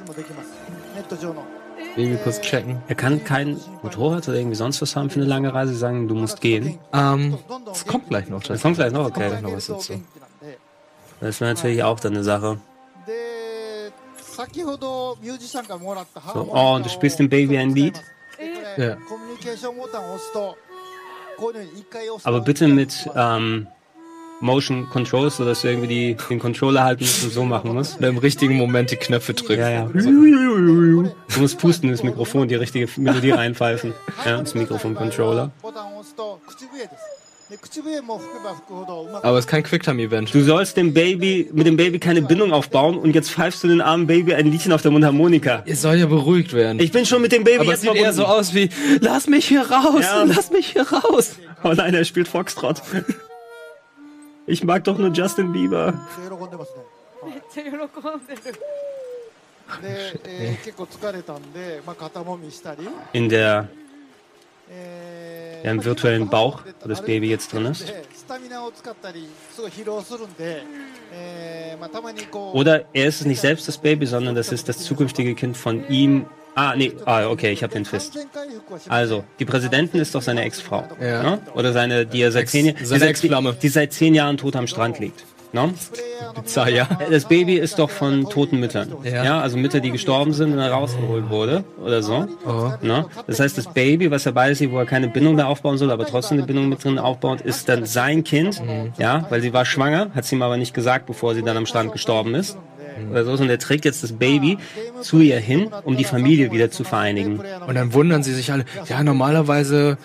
[1.95, 2.83] Baby kurz checken.
[2.89, 6.09] Er kann kein Motorrad oder irgendwie sonst was haben für eine lange Reise, Sie sagen,
[6.09, 6.79] du musst gehen.
[6.93, 8.43] Ähm, das kommt gleich noch.
[8.43, 9.29] Das kommt gleich noch, okay.
[9.29, 10.01] Kommt gleich noch was dazu.
[11.21, 12.59] Das wäre natürlich auch dann eine Sache.
[16.35, 18.01] So, oh, und du spielst dem Baby ein Lied?
[18.77, 18.97] Ja.
[22.25, 23.67] Aber bitte mit ähm,
[24.41, 27.99] Motion Control, sodass du irgendwie die, den Controller halten musst und so machen musst.
[27.99, 29.61] Oder im richtigen Moment die Knöpfe drücken.
[29.61, 29.85] Ja, ja.
[29.87, 33.95] Du musst pusten ins Mikrofon, die richtige Melodie reinpfeifen.
[34.25, 35.51] Ja, ins Mikrofon-Controller.
[39.23, 40.33] Aber es ist kein Quicktime-Event.
[40.33, 43.81] Du sollst dem Baby, mit dem Baby keine Bindung aufbauen und jetzt pfeifst du den
[43.81, 45.63] armen Baby ein Liedchen auf der Mundharmonika.
[45.67, 46.81] Ihr soll ja beruhigt werden.
[46.81, 49.27] Ich bin schon mit dem Baby Aber jetzt es sieht eher so aus wie, lass
[49.27, 50.23] mich hier raus, ja.
[50.25, 51.37] lass mich hier raus.
[51.65, 52.83] Oh nein, er spielt Foxtrot.
[54.49, 55.95] Ich mag doch nur Justin Bieber.
[63.13, 63.69] In der
[65.63, 67.93] ja, im virtuellen Bauch, wo das Baby jetzt drin ist.
[72.53, 75.89] Oder er ist es nicht selbst das Baby, sondern das ist das zukünftige Kind von
[75.89, 76.27] ihm.
[76.55, 78.19] Ah, nee, ah, okay, ich habe den Twist.
[78.89, 80.87] Also, die Präsidentin ist doch seine Ex-Frau.
[81.01, 81.23] Ja.
[81.23, 81.41] Ne?
[81.55, 84.67] Oder seine, die er seit Ex, zehn, die, seit, die seit zehn Jahren tot am
[84.67, 85.25] Strand liegt.
[85.53, 85.75] Ne?
[86.67, 86.89] Ja.
[87.11, 88.93] Das Baby ist doch von toten Müttern.
[89.05, 89.25] Ja.
[89.25, 89.41] Ja.
[89.41, 92.27] also Mütter, die gestorben sind und dann rausgeholt wurde oder so.
[92.47, 92.73] Oh.
[92.81, 93.07] Ne?
[93.27, 95.91] Das heißt, das Baby, was er bei sich, wo er keine Bindung mehr aufbauen soll,
[95.91, 98.63] aber trotzdem eine Bindung mit drin aufbaut, ist dann sein Kind.
[98.99, 101.67] Ja, weil sie war schwanger, hat sie ihm aber nicht gesagt, bevor sie dann am
[101.67, 102.57] Strand gestorben ist.
[103.11, 103.33] Oder so.
[103.33, 104.59] Und er trägt jetzt das Baby
[105.01, 107.41] zu ihr hin, um die Familie wieder zu vereinigen.
[107.67, 109.99] Und dann wundern sie sich alle, ja, normalerweise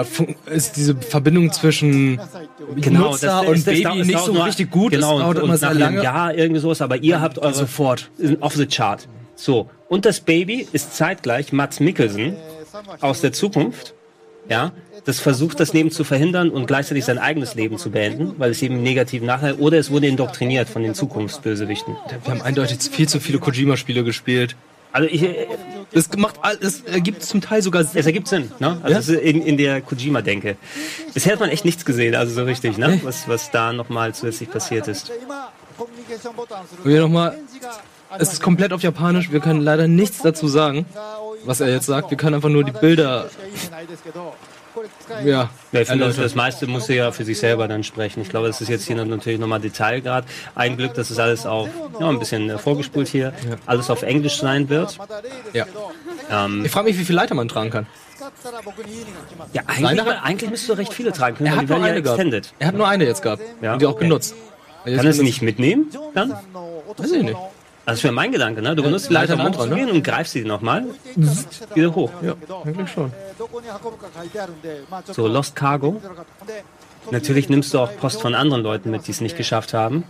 [0.00, 2.18] äh, ist diese Verbindung zwischen
[2.90, 4.92] Nutzer und Baby dauert- nicht so nur- richtig gut.
[4.92, 6.02] Genau, es dauert und, immer und sehr lange.
[6.02, 8.10] Jahr irgendwie sowas, aber ihr habt eure Sofort.
[8.40, 9.08] off the chart.
[9.34, 12.34] So, und das Baby ist zeitgleich Mats Mikkelsen
[13.00, 13.94] aus der Zukunft,
[14.48, 14.72] ja,
[15.04, 18.62] das versucht, das Leben zu verhindern und gleichzeitig sein eigenes Leben zu beenden, weil es
[18.62, 21.96] eben einen negativen Nachteil oder es wurde indoktriniert von den Zukunftsbösewichten.
[22.24, 24.54] Wir haben eindeutig viel zu viele Kojima-Spiele gespielt.
[24.92, 25.46] Also ich, äh,
[25.92, 28.78] es macht es ergibt zum Teil sogar Es ergibt Sinn, ne?
[28.82, 29.20] Also ja?
[29.20, 30.56] in, in der Kojima-Denke.
[31.14, 33.00] Bisher hat man echt nichts gesehen, also so richtig, ne?
[33.02, 35.10] Was, was da nochmal zusätzlich passiert ist.
[36.84, 37.38] Wir nochmal.
[38.18, 40.84] Es ist komplett auf Japanisch, wir können leider nichts dazu sagen,
[41.44, 42.10] was er jetzt sagt.
[42.10, 43.30] Wir können einfach nur die Bilder
[45.24, 48.20] ja, ja also das meiste muss er ja für sich selber dann sprechen.
[48.22, 50.24] Ich glaube, das ist jetzt hier natürlich nochmal Detailgrad.
[50.54, 51.68] Ein Glück, dass es alles auch
[52.00, 53.56] ja, ein bisschen äh, vorgespult hier, ja.
[53.66, 54.98] alles auf Englisch sein wird.
[55.52, 55.66] Ja.
[56.30, 57.86] Ähm, ich frage mich, wie viele Leiter man tragen kann.
[59.52, 62.54] Ja, eigentlich, man, eigentlich müsste recht viele tragen können, er hat nur eine ja extended.
[62.58, 63.76] Er hat nur eine jetzt gehabt, ja.
[63.76, 64.04] die auch okay.
[64.04, 64.34] genutzt.
[64.84, 66.32] Kann er sie nicht mitnehmen dann?
[66.96, 67.36] Weiß ich nicht.
[67.84, 68.76] Das wäre mein Gedanke, ne?
[68.76, 69.92] Du benutzt die Leiter, um hochzugehen ne?
[69.92, 70.84] und greifst sie nochmal.
[71.74, 72.10] Wieder hoch.
[72.22, 73.12] Ja, eigentlich schon.
[75.12, 76.00] So, Lost Cargo.
[77.10, 80.04] Natürlich nimmst du auch Post von anderen Leuten mit, die es nicht geschafft haben.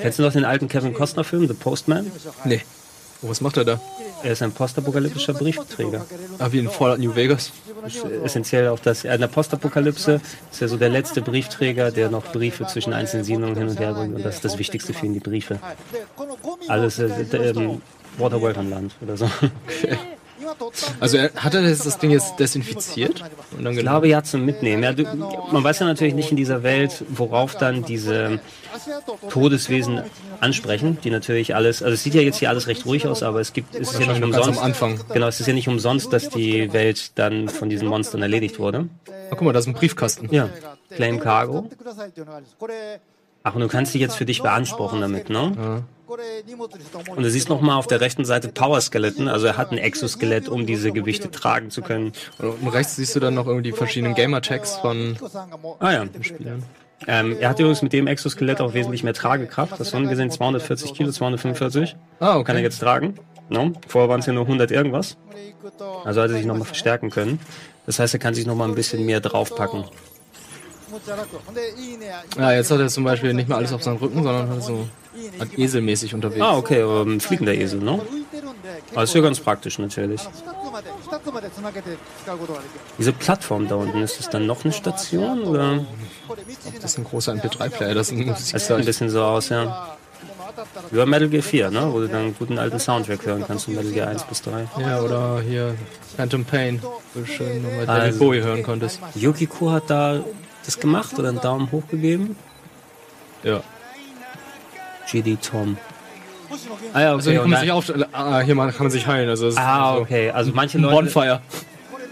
[0.00, 2.10] Kennst du noch den alten Kevin Costner-Film, The Postman?
[2.44, 2.62] Nee.
[3.24, 3.80] Oh, was macht er da?
[4.22, 6.04] Er ist ein postapokalyptischer Briefträger.
[6.38, 7.52] Ah, wie in Fallout New Vegas.
[7.86, 9.04] Ist äh, essentiell auch das.
[9.04, 10.20] Äh, in der Postapokalypse
[10.52, 13.94] ist er so der letzte Briefträger, der noch Briefe zwischen einzelnen Siedlungen hin und her
[13.94, 14.14] bringt.
[14.14, 15.58] Und das ist das Wichtigste für ihn, die Briefe.
[16.68, 17.78] Alles äh, äh,
[18.18, 19.24] Waterworld an Land oder so.
[19.24, 19.98] Okay.
[21.00, 23.22] Also hat er das, das Ding jetzt desinfiziert?
[23.58, 24.82] ich glaube ja zum Mitnehmen.
[24.82, 28.40] Ja, du, man weiß ja natürlich nicht in dieser Welt, worauf dann diese
[29.30, 30.02] Todeswesen
[30.40, 33.40] ansprechen, die natürlich alles, also es sieht ja jetzt hier alles recht ruhig aus, aber
[33.40, 34.58] es gibt, es ist ja nicht umsonst.
[34.58, 35.00] Am Anfang.
[35.12, 38.88] Genau, es ist ja nicht umsonst, dass die Welt dann von diesen Monstern erledigt wurde.
[39.30, 40.28] Ach guck mal, da ist ein Briefkasten.
[40.32, 40.48] Ja.
[40.90, 41.68] Claim Cargo.
[43.42, 45.52] Ach, und du kannst dich jetzt für dich beanspruchen damit, ne?
[45.56, 45.82] Ja.
[46.06, 50.48] Und du siehst nochmal auf der rechten Seite Power Skeleton, also er hat ein Exoskelett,
[50.48, 52.12] um diese Gewichte tragen zu können.
[52.38, 55.16] Und rechts siehst du dann noch irgendwie die verschiedenen Gamer-Tags von
[55.78, 56.04] ah, ja.
[56.20, 56.62] Spielern.
[57.06, 59.78] Ähm, er hat übrigens mit dem Exoskelett auch wesentlich mehr Tragekraft.
[59.78, 61.96] Das haben wir gesehen 240 Kilo, 245.
[62.20, 62.44] Ah, okay.
[62.44, 63.14] Kann er jetzt tragen.
[63.48, 63.72] No?
[63.88, 65.16] Vorher waren es ja nur 100 irgendwas.
[66.04, 67.40] Also hat er sich nochmal verstärken können.
[67.86, 69.84] Das heißt, er kann sich nochmal ein bisschen mehr draufpacken.
[72.36, 74.88] Ja, jetzt hat er zum Beispiel nicht mehr alles auf seinem Rücken, sondern hat so
[75.38, 76.40] hat eselmäßig unterwegs.
[76.40, 78.00] Ah, okay, ähm, fliegender Esel, ne?
[78.92, 80.20] Aber ist ja ganz praktisch natürlich.
[82.98, 85.42] Diese Plattform da unten, ist das dann noch eine Station?
[85.42, 85.84] Oder?
[86.80, 89.96] Das ist ein großer MP3-Player, das sieht ein bisschen so aus, ja.
[90.90, 91.88] Über Metal Gear 4, ne?
[91.90, 94.68] Wo du dann einen guten alten Soundtrack hören kannst von Metal Gear 1 bis 3.
[94.80, 95.74] Ja, oder hier
[96.16, 96.80] Phantom Pain,
[97.14, 99.00] wo du schön nochmal David also, Bowie hören konntest.
[99.14, 100.22] Yukiko hat da
[100.64, 102.36] das gemacht oder einen Daumen hoch gegeben?
[103.42, 103.60] Ja.
[105.10, 105.76] GD Tom.
[106.92, 107.44] Ah ja, Also hier okay.
[107.44, 109.28] kann und man sich auf, ah, hier mal kann man sich heilen.
[109.28, 110.30] Also ah, so okay.
[110.30, 111.40] Also manche Leute, Bonfire.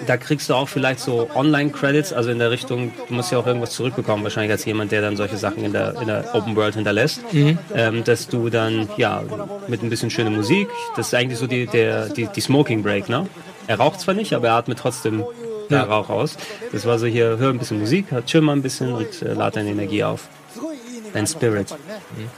[0.07, 3.47] da kriegst du auch vielleicht so Online-Credits, also in der Richtung, du musst ja auch
[3.47, 6.75] irgendwas zurückbekommen, wahrscheinlich als jemand, der dann solche Sachen in der, in der Open World
[6.75, 7.21] hinterlässt,
[7.75, 9.23] ähm, dass du dann, ja,
[9.69, 13.09] mit ein bisschen schöner Musik, das ist eigentlich so die, der, die, die Smoking Break,
[13.09, 13.29] ne?
[13.69, 15.25] Er raucht zwar nicht, aber er atmet trotzdem
[15.73, 16.37] da Rauch aus.
[16.73, 19.33] Das war so hier, hör ein bisschen Musik, halt, chill mal ein bisschen und äh,
[19.35, 20.29] lad deine Energie auf.
[21.13, 21.71] Dein Spirit.
[21.71, 22.29] Mhm.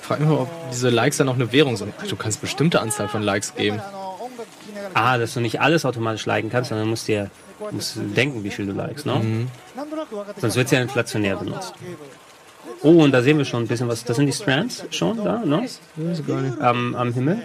[0.00, 1.92] Frag mich mal, ob diese Likes dann auch eine Währung sind.
[1.98, 3.80] Ach, du kannst bestimmte Anzahl von Likes geben.
[4.94, 7.30] Ah, dass du nicht alles automatisch liken kannst, sondern musst dir
[7.70, 9.14] musst denken, wie viel du likes, ne?
[9.14, 9.48] Mhm.
[10.38, 11.74] Sonst wird es ja inflationär benutzt.
[12.82, 14.04] Oh, und da sehen wir schon ein bisschen was.
[14.04, 15.66] Das sind die Strands schon da, ne?
[15.96, 17.42] Ja, am, am Himmel.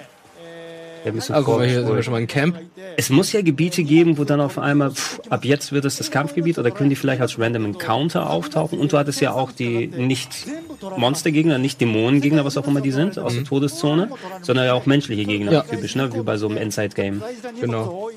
[1.04, 2.60] Wir müssen ah, also, hier sind wir schon mal ein Camp.
[2.98, 6.12] Es muss ja Gebiete geben, wo dann auf einmal, pff, ab jetzt wird es das
[6.12, 8.80] Kampfgebiet oder können die vielleicht als Random Encounter auftauchen.
[8.80, 10.48] Und du hattest ja auch die nicht
[10.98, 13.38] Monstergegner, nicht Dämonengegner, was auch immer die sind, aus mhm.
[13.38, 14.10] der Todeszone,
[14.42, 15.62] sondern ja auch menschliche Gegner, ja.
[15.62, 16.14] typisch, ne?
[16.14, 17.24] wie bei so einem Endside-Game.
[17.60, 18.10] Genau.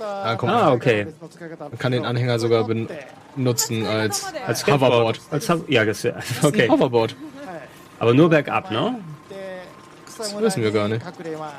[0.00, 1.08] Ah, komm, ah, okay.
[1.58, 2.68] Man kann den Anhänger sogar
[3.34, 5.20] benutzen als, als Hoverboard.
[5.30, 6.06] Als, ja, das,
[6.42, 6.68] okay.
[6.68, 7.16] Hoverboard.
[7.98, 9.00] Aber nur bergab, ne?
[10.18, 11.04] Das wissen wir gar nicht.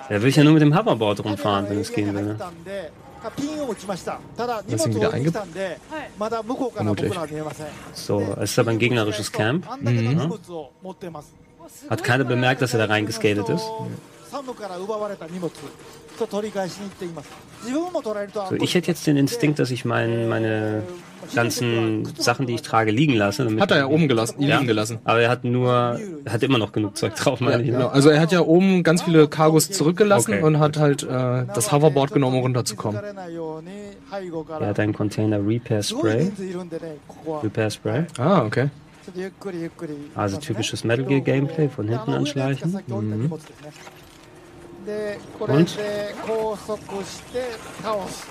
[0.09, 2.27] Da will ich ja nur mit dem Hoverboard rumfahren, wenn es gehen würde.
[2.27, 2.37] Ne?
[4.67, 5.31] Das ihn wieder einge...
[6.73, 7.13] Vermutlich.
[7.93, 9.67] So, es ist aber ein gegnerisches Camp.
[9.81, 9.89] Mhm.
[9.91, 10.33] mhm.
[11.89, 13.63] Hat keiner bemerkt, dass er da reingeskatet ist?
[13.63, 13.87] Ja.
[18.49, 20.83] So, ich hätte jetzt den Instinkt, dass ich mein, meine
[21.35, 23.47] ganzen Sachen, die ich trage, liegen lasse.
[23.59, 24.99] hat er ja oben gelassen, ja, liegen gelassen.
[25.03, 27.67] Aber er hat nur, er hat immer noch genug Zeug drauf, meine ja, ich.
[27.67, 27.77] Ne?
[27.77, 27.87] Genau.
[27.89, 30.43] Also er hat ja oben ganz viele Cargos zurückgelassen okay.
[30.43, 33.01] und hat halt äh, das Hoverboard genommen, um runterzukommen.
[34.59, 36.31] Er hat einen Container Repair Spray.
[37.43, 38.05] Repair Spray.
[38.17, 38.69] Ah, okay.
[40.15, 42.79] Also typisches Metal Gear Gameplay, von hinten anschleichen.
[42.87, 43.31] Mhm.
[45.39, 45.77] Und?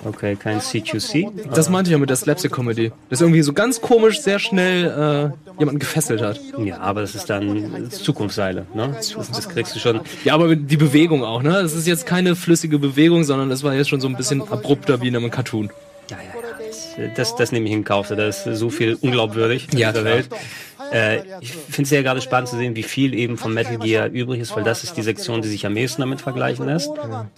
[0.05, 1.49] Okay, kein CQC.
[1.53, 2.91] Das meinte ich ja mit der Slapstick-Comedy.
[3.09, 6.39] Dass irgendwie so ganz komisch sehr schnell äh, jemanden gefesselt hat.
[6.63, 8.95] Ja, aber das ist dann Zukunftsseile, ne?
[8.95, 10.01] Das kriegst du schon.
[10.23, 11.51] Ja, aber die Bewegung auch, ne?
[11.51, 15.01] Das ist jetzt keine flüssige Bewegung, sondern das war jetzt schon so ein bisschen abrupter
[15.01, 15.69] wie in einem Cartoon.
[16.09, 17.07] Ja, ja, ja.
[17.07, 18.09] Das, das, das nehme ich in Kauf.
[18.09, 20.15] Da ist so viel unglaubwürdig in ja, dieser klar.
[20.15, 20.29] Welt.
[20.91, 24.07] Äh, ich finde es ja gerade spannend zu sehen, wie viel eben von Metal Gear
[24.07, 26.89] übrig ist, weil das ist die Sektion, die sich am ehesten damit vergleichen lässt.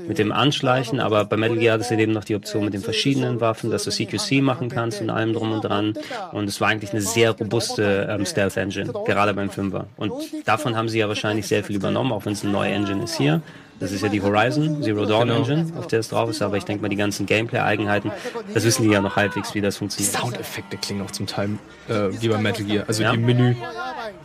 [0.07, 3.41] Mit dem Anschleichen, aber bei Metal Gear es eben noch die Option mit den verschiedenen
[3.41, 5.93] Waffen, dass du CQC machen kannst und allem drum und dran.
[6.31, 9.87] Und es war eigentlich eine sehr robuste ähm, Stealth-Engine, gerade beim Fünfer.
[9.97, 10.13] Und
[10.45, 13.17] davon haben sie ja wahrscheinlich sehr viel übernommen, auch wenn es eine neue Engine ist
[13.17, 13.41] hier.
[13.81, 15.39] Das ist ja die Horizon Zero Dawn Genau.
[15.39, 18.11] Engine, auf der es drauf ist, aber ich denke mal, die ganzen Gameplay-Eigenheiten,
[18.53, 20.15] das wissen die ja noch halbwegs, wie das Die funktioniert.
[20.15, 21.49] Soundeffekte klingen auch zum Teil
[21.89, 22.85] äh, wie bei Metal Gear.
[22.87, 23.11] Also Ja.
[23.11, 23.55] die Menü,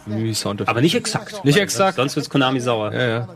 [0.06, 0.70] Menü-Soundeffekte.
[0.70, 1.44] Aber nicht exakt.
[1.44, 1.96] Nicht exakt.
[1.96, 2.92] Sonst wird Konami sauer.
[2.92, 3.28] Ja, ja.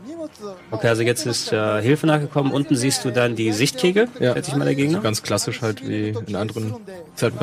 [0.71, 2.51] Okay, also jetzt ist äh, Hilfe nachgekommen.
[2.53, 4.33] Unten siehst du dann die Sichtkegel, Ja.
[4.33, 4.99] schätze ich mal der Gegner.
[5.01, 6.75] Ganz klassisch halt wie in anderen
[7.17, 7.33] Third-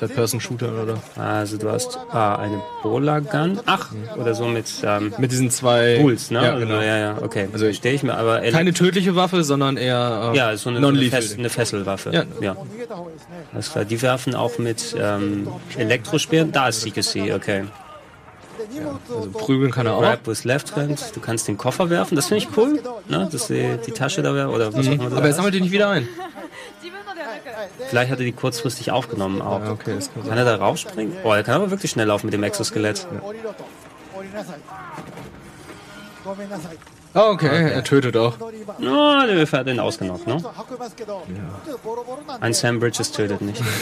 [0.00, 0.98] Third-Person-Shooter, oder?
[1.16, 3.60] Also du hast ah, eine Bola-Gun.
[3.66, 4.66] Ach, oder so mit...
[4.82, 5.98] Ähm, mit diesen zwei...
[6.00, 6.42] Pools, ne?
[6.42, 6.80] Ja, genau.
[6.80, 7.48] Ja, ja, okay.
[7.52, 8.40] Also stelle ich mir aber...
[8.40, 10.32] Keine tödliche Waffe, sondern eher...
[10.32, 12.10] Äh, ja, so eine, eine, Fess eine Fesselwaffe.
[12.12, 12.24] Ja.
[12.40, 12.56] ja.
[13.52, 13.84] Alles klar.
[13.84, 16.50] Die werfen auch mit ähm, Elektrospeeren.
[16.50, 17.64] Da ist CQC, okay.
[18.74, 20.00] Ja, also prügeln kann er auch.
[20.00, 21.12] Grab with left hand.
[21.14, 22.14] Du kannst den Koffer werfen.
[22.14, 23.28] Das finde ich cool, ne?
[23.30, 24.48] dass die, die Tasche da wäre.
[24.48, 25.00] Oder was mhm.
[25.00, 26.08] auch immer Aber er sammelt den nicht wieder ein.
[27.88, 29.60] Vielleicht hat er die kurzfristig aufgenommen auch.
[29.60, 31.16] Ja, okay, kann, kann er da raufspringen?
[31.22, 33.06] Boah, er kann aber wirklich schnell laufen mit dem Exoskelett.
[33.12, 33.20] Ja.
[37.12, 37.46] Oh, okay.
[37.48, 38.34] okay, er tötet auch.
[38.40, 40.40] Oh, der Wiffe hat den ausgenockt, ne?
[40.42, 42.36] Ja.
[42.40, 43.62] Ein Sam Bridges tötet nicht.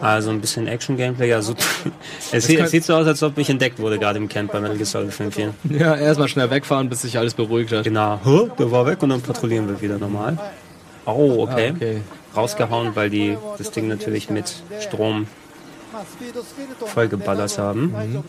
[0.00, 1.32] Also ein bisschen Action-Gameplay.
[1.32, 1.54] Also,
[2.32, 4.60] es, sieht, es sieht so aus, als ob ich entdeckt wurde gerade im Camp bei
[4.60, 5.36] Metal Gear Solid 5.
[5.70, 7.84] Ja, erstmal schnell wegfahren, bis sich alles beruhigt hat.
[7.84, 10.38] Genau, Hö, der war weg und dann patrouillieren wir wieder normal.
[11.06, 11.70] Oh, ah, okay.
[11.70, 12.00] Ah, okay.
[12.36, 15.26] Rausgehauen, weil die das Ding natürlich mit Strom
[16.86, 17.92] vollgeballert haben.
[17.92, 18.24] Mhm.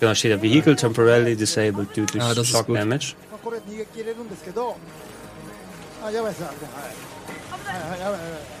[0.00, 3.14] Genau, steht da Vehicle temporarily disabled due to ah, das shock damage.
[7.70, 8.57] Ah,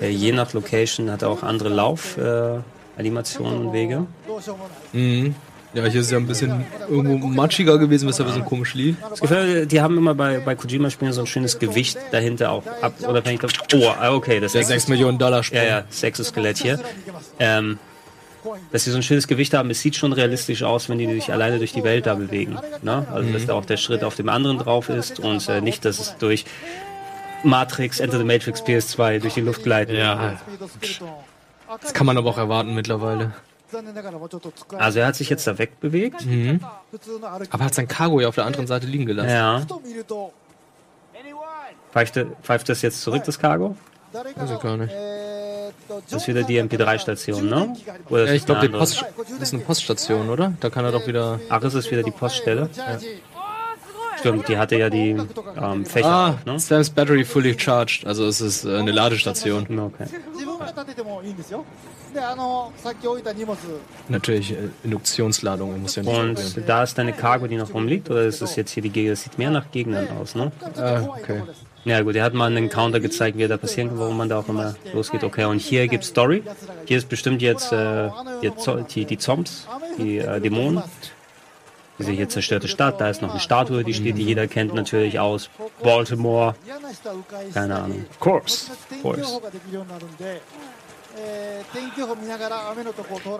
[0.00, 4.06] äh, je nach Location hat er auch andere Laufanimationen äh, und Wege.
[4.92, 5.34] Mhm.
[5.74, 8.96] Ja, hier ist es ja ein bisschen irgendwo matschiger gewesen, weshalb er so komisch lief.
[9.20, 12.94] Das die haben immer bei, bei Kojima-Spielen so ein schönes Gewicht dahinter auch ab.
[13.08, 14.68] Oder wenn ich glaube, oh, ah, okay, das ist.
[14.68, 15.58] Der 6 Millionen Dollar Spiel.
[15.58, 16.78] Ja, ja, das Exoskelett hier.
[17.40, 17.78] Ähm,
[18.70, 21.32] dass sie so ein schönes Gewicht haben, es sieht schon realistisch aus, wenn die sich
[21.32, 22.58] alleine durch die Welt da bewegen.
[22.82, 23.06] Ne?
[23.10, 23.32] Also, mhm.
[23.32, 26.16] dass da auch der Schritt auf dem anderen drauf ist und äh, nicht, dass es
[26.18, 26.44] durch
[27.44, 29.94] Matrix, Enter the Matrix PS2 durch die Luft gleiten.
[29.94, 30.38] Ja,
[31.80, 33.32] das kann man aber auch erwarten mittlerweile.
[34.78, 36.26] Also er hat sich jetzt da wegbewegt.
[36.26, 36.60] Mhm.
[37.50, 39.30] Aber hat sein Cargo ja auf der anderen Seite liegen gelassen.
[39.30, 39.62] Ja.
[41.92, 43.76] Pfeift, pfeift das jetzt zurück, das Cargo?
[44.12, 44.94] Weiß ich gar nicht.
[46.08, 47.76] Das ist wieder die MP3-Station, ne?
[48.08, 49.04] Oder ja, ich glaube, das
[49.40, 50.52] ist eine Poststation, oder?
[50.60, 51.40] Da kann er doch wieder...
[51.48, 52.70] Ach, ist es wieder die Poststelle?
[52.76, 52.98] Ja
[54.28, 55.16] stimmt, die hatte ja die
[55.60, 56.06] ähm, Fächer.
[56.06, 56.58] Ah, ne?
[56.58, 59.66] Sam's Battery fully charged, also es ist äh, eine Ladestation.
[59.78, 60.06] Okay.
[64.08, 66.64] Natürlich, äh, Induktionsladung muss ja nicht Und probieren.
[66.66, 69.12] da ist deine Cargo, die noch rumliegt, oder ist es jetzt hier die Gegend?
[69.12, 70.52] Das sieht mehr nach Gegnern aus, ne?
[70.76, 71.42] Ah, okay.
[71.84, 74.28] Ja gut, er hat mal einen Counter gezeigt, wie er da passieren kann, warum man
[74.28, 75.22] da auch immer losgeht.
[75.22, 76.42] Okay, und hier gibt's Story.
[76.86, 78.08] Hier ist bestimmt jetzt äh,
[78.42, 78.50] die,
[78.94, 79.66] die, die Zombs,
[79.98, 80.82] die äh, Dämonen
[81.98, 85.18] diese hier zerstörte Stadt, da ist noch eine Statue, die steht, die jeder kennt natürlich
[85.18, 85.50] aus
[85.82, 86.54] Baltimore.
[87.52, 88.04] Keine Ahnung.
[88.10, 88.70] Of course.
[88.90, 89.40] Of course.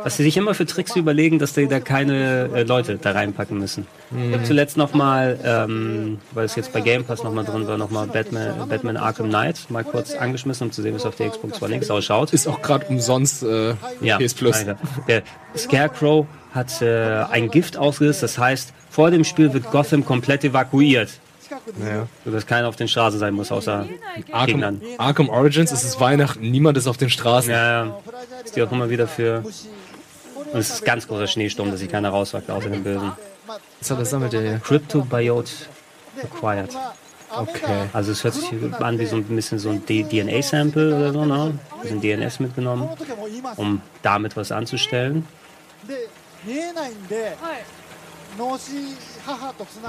[0.04, 3.58] Dass sie sich immer für Tricks überlegen, dass sie da keine äh, Leute da reinpacken
[3.58, 3.86] müssen.
[4.10, 4.28] Mhm.
[4.28, 8.06] Ich habe zuletzt nochmal, ähm, weil es jetzt bei Game Pass nochmal drin war, nochmal
[8.06, 11.60] Batman, Batman Arkham Knight mal kurz angeschmissen, um zu sehen, wie es auf der Xbox
[11.62, 12.32] One X ausschaut.
[12.32, 14.56] Ist auch gerade umsonst äh, ja, PS Plus.
[14.56, 14.76] Alter.
[15.08, 15.22] Der
[15.56, 21.10] Scarecrow hat äh, ein Gift ausgesetzt, das heißt, vor dem Spiel wird Gotham komplett evakuiert.
[21.78, 22.06] Naja.
[22.24, 23.86] Dass keiner auf den Straßen sein muss, außer
[24.46, 24.80] Kindern.
[24.98, 27.50] Arkham Origins es ist Weihnachten, niemand ist auf den Straßen.
[27.50, 27.98] Ja, ja.
[28.44, 29.44] Ist die auch immer wieder für.
[30.52, 33.12] Und es ist ein ganz großer Schneesturm, dass sich keiner rauswagt, außer den Bösen.
[33.80, 34.60] Was hat das damit hier?
[34.62, 35.50] Cryptobiote
[36.22, 36.70] acquired.
[37.36, 37.88] Okay.
[37.92, 41.58] Also es hört sich an wie so ein bisschen so ein DNA-Sample oder so, ne?
[41.82, 42.88] Wir sind DNS mitgenommen,
[43.56, 45.26] um damit was anzustellen.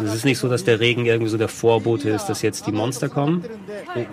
[0.03, 2.71] Es ist nicht so, dass der Regen irgendwie so der Vorbote ist, dass jetzt die
[2.71, 3.43] Monster kommen.
[3.95, 4.05] Oh.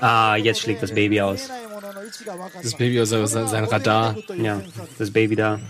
[0.00, 1.48] Ah, jetzt schlägt das Baby aus.
[2.62, 4.16] Das Baby, also sein Radar.
[4.36, 4.60] Ja,
[4.98, 5.60] das Baby da.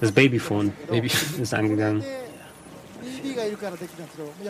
[0.00, 1.10] Das Babyphone Baby.
[1.40, 2.04] ist angegangen.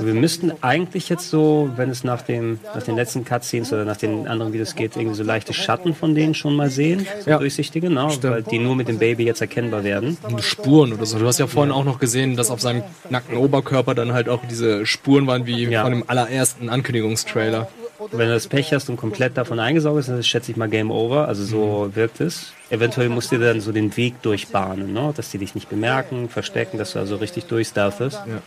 [0.00, 3.96] Wir müssten eigentlich jetzt so, wenn es nach, dem, nach den letzten Cutscenes oder nach
[3.96, 7.06] den anderen Videos geht, irgendwie so leichte Schatten von denen schon mal sehen.
[7.24, 7.38] So Ja.
[7.38, 8.08] durchsichtige, ne?
[8.22, 10.16] weil die nur mit dem Baby jetzt erkennbar werden.
[10.40, 11.18] Spuren oder so.
[11.18, 14.40] Du hast ja vorhin auch noch gesehen, dass auf seinem nackten Oberkörper dann halt auch
[14.48, 15.82] diese Spuren waren wie Ja.
[15.82, 17.68] von dem allerersten Ankündigungstrailer.
[18.10, 20.68] Wenn du das Pech hast und komplett davon eingesaugt bist, dann ist, schätze ich mal
[20.68, 21.28] Game Over.
[21.28, 22.52] Also so wirkt es.
[22.68, 25.12] Eventuell musst du dir dann so den Weg durchbahnen, ne?
[25.14, 28.20] dass die dich nicht bemerken, verstecken, dass du also richtig durchstealthest.
[28.26, 28.42] Ja.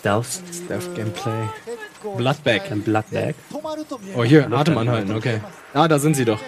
[0.00, 1.48] Stealth, Stealth Gameplay.
[2.16, 2.62] Bloodbag.
[2.70, 3.34] Ein Bloodbag.
[4.16, 4.60] Oh, hier, Bloodbag.
[4.60, 5.40] Atem anhalten, okay.
[5.74, 6.40] Ah, da sind sie doch.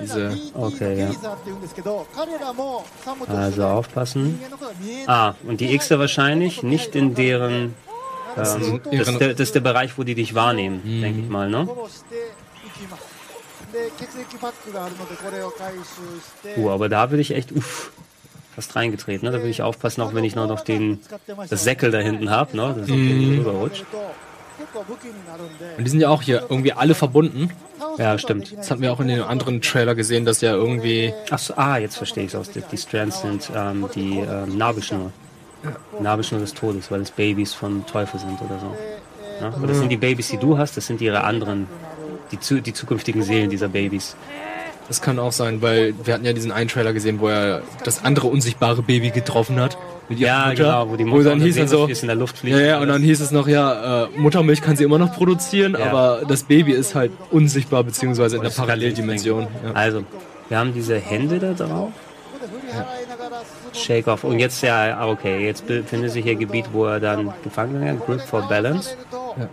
[0.00, 0.34] Diese.
[0.54, 1.10] Okay, ja.
[3.28, 4.40] Also aufpassen.
[5.06, 7.54] Ah, ah und die Xer wahrscheinlich nicht in deren.
[7.54, 7.74] Ähm,
[8.36, 11.02] das, ist der, das, ist der, Bereich, wo die dich wahrnehmen, mhm.
[11.02, 11.68] denke ich mal, ne?
[16.42, 16.64] Hm.
[16.64, 17.52] Uh, aber da will ich echt.
[17.52, 17.92] Uff
[18.54, 19.26] fast reingetreten.
[19.26, 19.32] Ne?
[19.32, 20.94] Da würde ich aufpassen, auch wenn ich noch, noch den,
[21.26, 22.74] äh, das Säckel da hinten habe, ne?
[22.78, 23.38] dass mm.
[23.38, 23.84] rüberrutscht.
[25.76, 27.50] Und die sind ja auch hier irgendwie alle verbunden.
[27.98, 28.56] Ja, stimmt.
[28.56, 31.12] Das hatten wir auch in dem anderen Trailer gesehen, dass ja irgendwie.
[31.30, 32.50] Ach so, ah, jetzt verstehe ich es.
[32.50, 35.12] Die, die Strands sind ähm, die ähm, Nabelschnur.
[35.64, 36.00] Ja.
[36.00, 38.76] Nabelschnur des Todes, weil es Babys von Teufel sind oder so.
[39.40, 39.50] Ja?
[39.50, 39.62] Mhm.
[39.62, 39.90] Und das sind mhm.
[39.90, 41.66] die Babys, die du hast, das sind ihre anderen,
[42.30, 44.16] die, zu, die zukünftigen Seelen dieser Babys.
[44.88, 48.04] Das kann auch sein, weil wir hatten ja diesen einen Trailer gesehen, wo er das
[48.04, 49.78] andere unsichtbare Baby getroffen hat.
[50.08, 52.56] Mit ja, Mutter, genau, wo die Mutter wo dann hieß so, in der Luft fliegt.
[52.56, 55.76] Ja, ja, und dann hieß es noch, ja, äh, Muttermilch kann sie immer noch produzieren,
[55.78, 55.86] ja.
[55.86, 59.46] aber das Baby ist halt unsichtbar, beziehungsweise in der Paralleldimension.
[59.64, 59.72] Ja.
[59.72, 60.04] Also,
[60.48, 61.92] wir haben diese Hände da drauf.
[62.74, 62.86] Ja.
[63.72, 64.24] Shake-Off.
[64.24, 68.04] Und jetzt, ja, okay, jetzt befindet sich ihr Gebiet, wo er dann gefangen wird.
[68.04, 68.96] Grip for Balance.
[69.38, 69.48] Ja.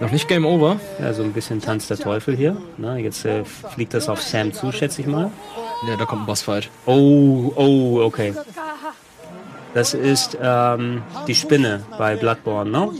[0.00, 0.80] Noch nicht Game Over?
[0.98, 2.56] Ja, so ein bisschen Tanz der Teufel hier.
[2.78, 5.30] Na, jetzt äh, fliegt das auf Sam zu, schätze ich mal.
[5.86, 6.70] Ja, da kommt ein Bossfight.
[6.86, 8.34] Oh, oh, okay.
[9.74, 12.90] Das ist ähm, die Spinne bei Bloodborne, ne?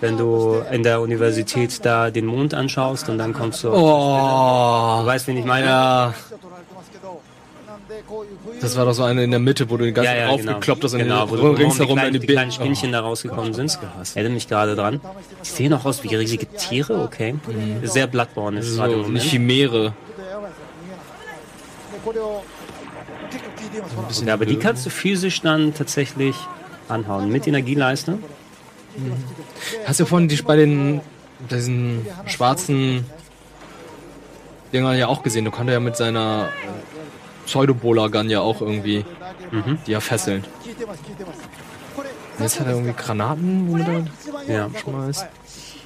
[0.00, 3.70] Wenn du in der Universität da den Mond anschaust und dann kommst du.
[3.70, 5.66] Oh, du weißt, wen ich meine?
[5.66, 6.14] Ja.
[8.60, 10.80] Das war doch so eine in der Mitte, wo du den ganzen ja, ja, aufgekloppt
[10.80, 10.84] genau.
[10.84, 11.22] hast genau.
[11.22, 12.92] und genau, wo du ringsherum genau deine kleinen, deine die kleinen Spinnchen oh.
[12.92, 13.78] da rausgekommen sind.
[13.82, 13.86] Oh.
[14.14, 15.00] Erinnere mich gerade dran.
[15.44, 17.34] Die sehen auch aus wie riesige Tiere, okay.
[17.34, 17.86] Mhm.
[17.86, 19.94] Sehr Bloodborne ist so, gerade eine Chimäre.
[24.10, 26.36] So ja, aber die kannst du physisch dann tatsächlich
[26.88, 27.30] anhauen.
[27.30, 28.12] Mit Energieleiste.
[28.12, 28.22] Mhm.
[29.84, 31.00] Hast du vorhin die, bei den
[31.50, 33.04] diesen schwarzen
[34.72, 35.44] Dingern ja auch gesehen.
[35.44, 36.97] Du kannst ja mit seiner äh,
[37.48, 39.06] Pseudo-Bolagan ja auch irgendwie,
[39.50, 39.78] mhm.
[39.86, 40.44] die ja fesseln.
[42.38, 43.88] Jetzt hat er irgendwie Granaten, womit
[44.46, 44.70] er ja.
[44.78, 45.26] schmeißt.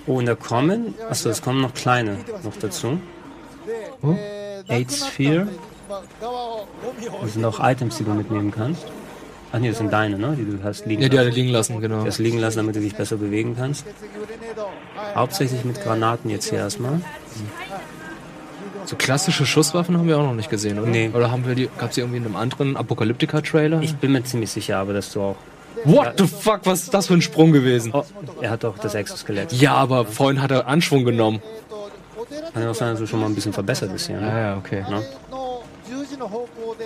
[0.06, 2.98] Oh, und da kommen, achso, es kommen noch kleine noch dazu.
[4.02, 4.16] Oh.
[4.68, 5.46] Eight Sphere.
[7.22, 8.84] Das sind auch Items, die du mitnehmen kannst.
[9.52, 10.34] Ach nee, das sind deine, ne?
[10.36, 11.16] Die du hast liegen ja, lassen.
[11.16, 12.00] Ja, die hat liegen lassen, genau.
[12.00, 13.84] Du hast liegen lassen, damit du dich besser bewegen kannst.
[15.14, 16.94] Hauptsächlich mit Granaten jetzt hier erstmal.
[16.94, 17.02] Mhm.
[18.84, 20.88] So klassische Schusswaffen haben wir auch noch nicht gesehen, oder?
[20.88, 21.10] Nee.
[21.14, 23.80] Oder haben wir die, gab's die irgendwie in einem anderen Apokalyptika-Trailer?
[23.82, 25.36] Ich bin mir ziemlich sicher, aber dass du auch.
[25.84, 27.92] What the fuck, was ist das für ein Sprung gewesen?
[27.94, 28.04] Oh,
[28.40, 29.52] er hat doch das Exoskelett.
[29.52, 31.42] Ja, aber vorhin hat er Anschwung genommen.
[32.52, 34.20] Kann ja auch sein, dass du schon mal ein bisschen verbessert bist hier.
[34.20, 34.40] Ja, Ne?
[34.40, 34.84] ja, okay.
[34.88, 35.02] Ne?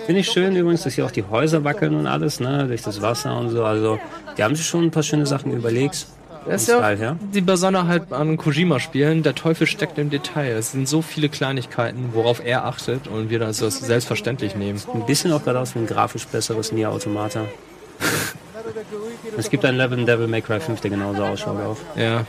[0.05, 2.65] Finde ich schön übrigens, dass hier auch die Häuser wackeln und alles, ne?
[2.67, 3.63] Durch das Wasser und so.
[3.63, 3.99] Also,
[4.37, 6.07] die haben sich schon ein paar schöne Sachen überlegt.
[6.47, 9.23] Das ist ja, ja die Besonderheit an Kojima-Spielen.
[9.23, 10.51] Der Teufel steckt im Detail.
[10.53, 14.81] Es sind so viele Kleinigkeiten, worauf er achtet und wir das selbstverständlich nehmen.
[14.93, 17.45] Ein bisschen auch daraus ein grafisch besseres Nier Automata.
[19.37, 21.81] es gibt ein Level in Devil May Cry 5, der genauso ausschaut auf.
[21.95, 22.25] Ja.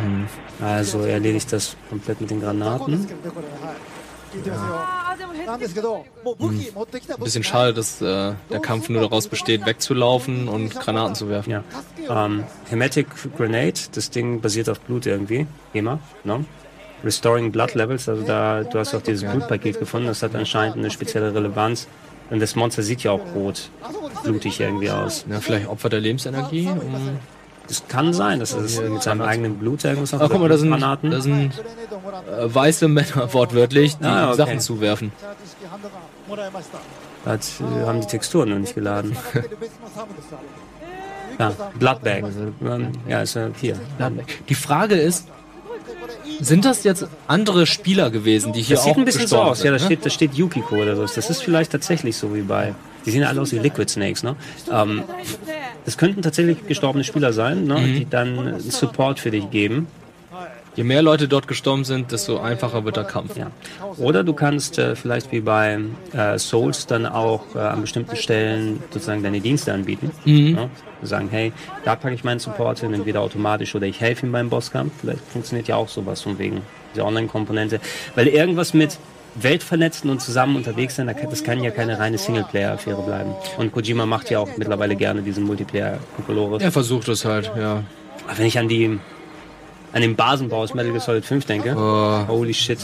[0.00, 0.26] Hm.
[0.60, 3.06] Also erledigt das komplett mit den Granaten.
[7.12, 11.50] Ein bisschen schade, dass äh, der Kampf nur daraus besteht, wegzulaufen und Granaten zu werfen.
[11.50, 11.64] Ja.
[12.08, 13.06] Ähm, Hematic
[13.36, 16.44] Grenade, das Ding basiert auf Blut irgendwie, immer, ne?
[17.04, 19.30] Restoring Blood Levels, also da, du hast auch dieses.
[19.30, 21.86] Blutpaket gefunden, das hat anscheinend eine spezielle Relevanz.
[22.30, 23.70] Und das Monster sieht ja auch rot,
[24.24, 25.24] blutig irgendwie aus.
[25.30, 27.18] Ja, vielleicht Opfer der Lebensenergie, um
[27.68, 30.56] es kann sein, dass es mit seinem eigenen Blut irgendwas noch Ach, guck mal, da
[30.56, 31.10] sind, Granaten.
[31.10, 34.36] Da sind äh, weiße Männer wortwörtlich, die ah, okay.
[34.36, 35.12] Sachen zuwerfen.
[37.24, 39.16] Da hat, äh, haben die Texturen noch nicht geladen.
[41.38, 42.24] ja, Bloodbag.
[42.24, 42.52] Also,
[43.08, 43.76] ja, ist also hier.
[44.48, 45.26] Die Frage ist,
[46.40, 49.62] sind das jetzt andere Spieler gewesen, die hier Das auch sieht ein bisschen so aus.
[49.62, 49.84] Ja, da ne?
[49.84, 51.02] steht, da steht Yukiko oder so.
[51.02, 52.74] Das ist vielleicht tatsächlich so wie bei.
[53.04, 54.34] Die sehen ja alle aus wie Liquid Snakes, ne?
[54.70, 55.04] Ähm,
[55.84, 57.78] das könnten tatsächlich gestorbene Spieler sein, ne?
[57.78, 57.94] Mhm.
[57.94, 59.86] Die dann Support für dich geben.
[60.76, 63.36] Je mehr Leute dort gestorben sind, desto einfacher wird der Kampf.
[63.36, 63.50] Ja.
[63.96, 65.80] Oder du kannst äh, vielleicht wie bei
[66.12, 70.10] äh, Souls dann auch äh, an bestimmten Stellen sozusagen deine Dienste anbieten.
[70.26, 70.68] Ne?
[71.00, 71.52] Sagen, hey,
[71.84, 74.92] da packe ich meinen Support hin, entweder automatisch oder ich helfe ihm beim Bosskampf.
[75.00, 76.60] Vielleicht funktioniert ja auch sowas von wegen
[76.94, 77.80] dieser Online-Komponente.
[78.14, 78.98] Weil irgendwas mit
[79.34, 83.34] Weltvernetzen und zusammen unterwegs sein, das kann ja keine reine Singleplayer-Affäre bleiben.
[83.56, 86.62] Und Kojima macht ja auch mittlerweile gerne diesen Multiplayer-Kokolores.
[86.62, 87.82] Er versucht es halt, ja.
[88.26, 88.98] Aber wenn ich an die
[89.92, 92.26] an den Basenbau aus Metal Gear Solid 5 denke, Oh.
[92.28, 92.80] holy shit.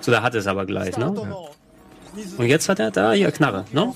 [0.00, 1.10] So, da hat er es aber gleich, ne?
[1.10, 3.92] Und jetzt hat er da hier Knarre, ne?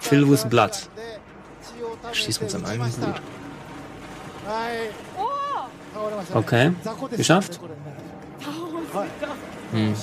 [0.00, 0.72] Fill with blood.
[2.12, 3.14] Schießt mit seinem eigenen Blut.
[6.34, 6.72] Okay,
[7.16, 7.58] geschafft.
[9.72, 9.94] Hm.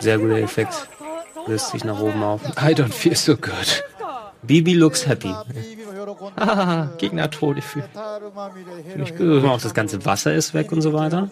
[0.00, 0.88] Sehr guter Effekt.
[1.46, 2.42] Löst sich nach oben auf.
[2.56, 3.84] I don't feel so good.
[4.42, 5.28] Bibi looks happy.
[6.36, 7.58] ah, Gegner tot.
[7.58, 7.88] Ich fühle
[8.96, 9.26] mich gut.
[9.26, 11.28] Guck mal, auch das ganze Wasser ist weg und so weiter.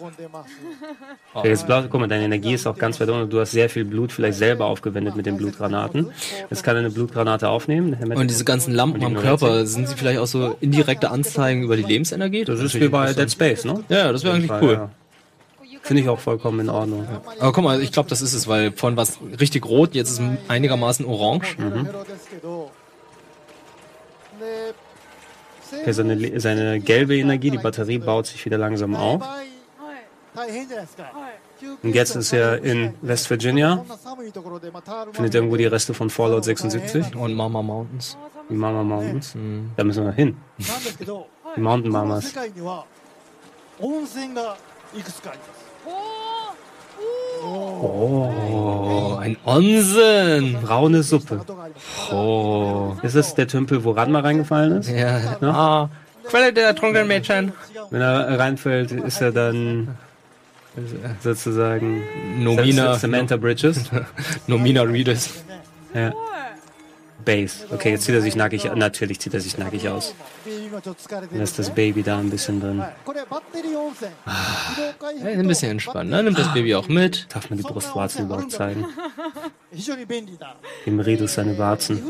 [1.33, 3.29] Okay, jetzt blau, guck mal, deine Energie ist auch ganz weit unten.
[3.29, 6.11] Du hast sehr viel Blut vielleicht selber aufgewendet mit den Blutgranaten.
[6.49, 7.93] Jetzt kann er eine Blutgranate aufnehmen.
[8.15, 11.83] Und diese ganzen Lampen am Körper, sind sie vielleicht auch so indirekte Anzeigen über die
[11.83, 12.43] Lebensenergie?
[12.43, 13.83] Das ist wie bei Dead Space, ne?
[13.89, 14.73] Ja, das wäre eigentlich cool.
[14.73, 14.89] Ja.
[15.85, 17.03] Finde ich auch vollkommen in Ordnung.
[17.03, 17.21] Ja.
[17.39, 20.09] Aber guck mal, ich glaube, das ist es, weil vorhin war es richtig rot, jetzt
[20.09, 21.55] ist es einigermaßen orange.
[21.59, 21.89] Mhm.
[25.81, 29.21] Okay, seine, seine gelbe Energie, die Batterie baut sich wieder langsam auf.
[31.83, 33.85] Und jetzt ist er in West Virginia,
[35.13, 37.15] findet irgendwo die Reste von Fallout 76.
[37.15, 38.17] Und Mama Mountains.
[38.49, 39.35] Die Mama Mountains.
[39.35, 39.69] Mhm.
[39.77, 40.35] Da müssen wir hin.
[41.55, 42.33] die Mountain Mamas.
[47.43, 50.57] Oh, ein Onsen.
[50.61, 51.41] Braune Suppe.
[52.11, 52.95] Oh.
[53.03, 54.89] Ist das der Tümpel, wo Ranma reingefallen ist?
[54.89, 55.37] Ja.
[55.41, 55.83] ja?
[55.83, 55.89] Oh.
[56.27, 57.53] Quelle der trunkenen Mädchen.
[57.91, 59.95] Wenn er reinfällt, ist er dann
[61.21, 62.03] sozusagen
[62.39, 63.91] Nomina Samantha Bridges.
[64.47, 65.29] Nomina Reedus.
[65.93, 66.11] Ja.
[67.23, 67.65] Base.
[67.71, 70.13] Okay, jetzt zieht er sich nackig Natürlich zieht er sich nackig aus.
[71.31, 72.81] Lass das Baby da ein bisschen drin.
[72.81, 72.91] Ah.
[75.23, 76.11] Ein bisschen entspannen.
[76.11, 76.23] Ne?
[76.23, 77.27] Nimm das Baby auch mit.
[77.33, 78.85] Darf man die Brustwarzen überhaupt zeigen?
[80.85, 82.01] Dem Redus seine Warzen.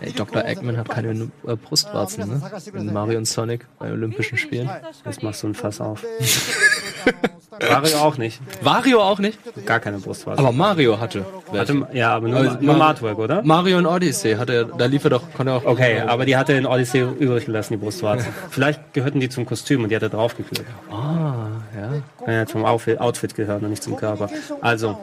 [0.00, 0.44] Hey, Dr.
[0.44, 2.42] Eggman hat keine äh, Brustwarzen, ne?
[2.74, 4.68] In Mario und Sonic bei Olympischen Spielen.
[5.04, 6.04] Jetzt machst du ein Fass auf.
[7.60, 8.40] Mario auch nicht.
[8.62, 9.38] Wario auch nicht?
[9.66, 10.44] Gar keine Brustwarzen.
[10.44, 11.24] Aber Mario hatte.
[11.52, 13.42] hatte ja, aber nur, also, nur Artwork, oder?
[13.42, 15.64] Mario und Odyssey hatte er, da lief er doch, konnte er auch.
[15.64, 16.08] Okay, machen.
[16.08, 18.32] aber die hatte er in Odyssey übrig gelassen, die Brustwarzen.
[18.50, 20.68] Vielleicht gehörten die zum Kostüm und die hat er draufgeklebt.
[20.90, 22.02] Ah, ja.
[22.24, 24.28] Kann ja zum Outfit, gehören und nicht zum Körper.
[24.60, 24.96] Also,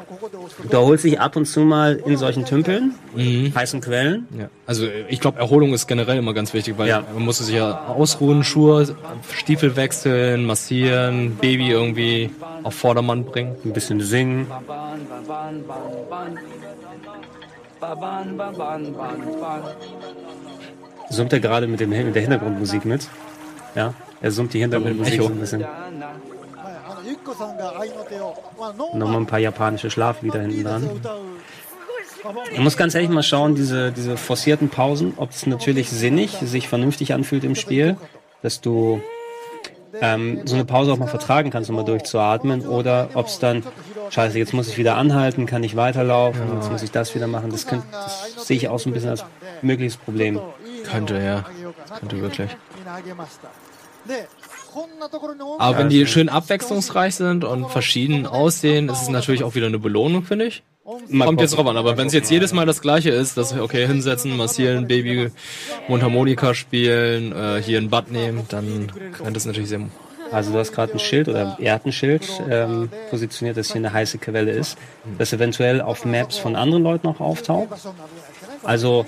[0.69, 2.93] Du erholst dich ab und zu mal in solchen Tümpeln,
[3.55, 4.27] heißen Quellen.
[4.37, 4.49] Ja.
[4.65, 7.03] Also ich glaube, Erholung ist generell immer ganz wichtig, weil Ja.
[7.13, 8.95] man muss sich ja ausruhen, Schuhe,
[9.33, 12.29] Stiefel wechseln, massieren, Baby irgendwie
[12.63, 13.55] auf Vordermann bringen.
[13.65, 14.47] Ein bisschen singen.
[21.09, 23.07] Summt er gerade mit, dem, mit der Hintergrundmusik mit?
[23.75, 25.65] Ja, er summt die Hintergrundmusik so ein bisschen.
[28.93, 30.89] Nochmal ein paar japanische Schlaflieder hinten dran.
[32.53, 36.67] Man muss ganz ehrlich mal schauen, diese, diese forcierten Pausen, ob es natürlich sinnig, sich
[36.67, 37.95] vernünftig anfühlt im Spiel,
[38.41, 39.01] dass du
[40.01, 43.63] ähm, so eine Pause auch mal vertragen kannst, um mal durchzuatmen, oder ob es dann,
[44.09, 46.55] scheiße, jetzt muss ich wieder anhalten, kann ich weiterlaufen, ja.
[46.55, 47.51] jetzt muss ich das wieder machen.
[47.51, 49.25] Das, könnt, das sehe ich auch so ein bisschen als
[49.61, 50.39] mögliches Problem.
[50.89, 51.45] Könnte, ja.
[51.99, 52.55] Könnte wirklich.
[55.57, 59.79] Aber wenn die schön abwechslungsreich sind und verschieden aussehen, ist es natürlich auch wieder eine
[59.79, 60.63] Belohnung, finde ich.
[61.07, 63.53] Mal Kommt jetzt drauf an, aber wenn es jetzt jedes Mal das gleiche ist, dass
[63.53, 65.29] okay, hinsetzen, massieren, Baby,
[65.87, 69.81] Mundharmonika spielen, äh, hier ein Bad nehmen, dann könnte es natürlich sehr.
[70.31, 73.77] Also du hast gerade ein Schild oder er hat ein Schild ähm, positioniert, dass hier
[73.77, 74.77] eine heiße Quelle ist,
[75.17, 77.69] das eventuell auf Maps von anderen Leuten auch auftaucht.
[78.63, 79.05] Also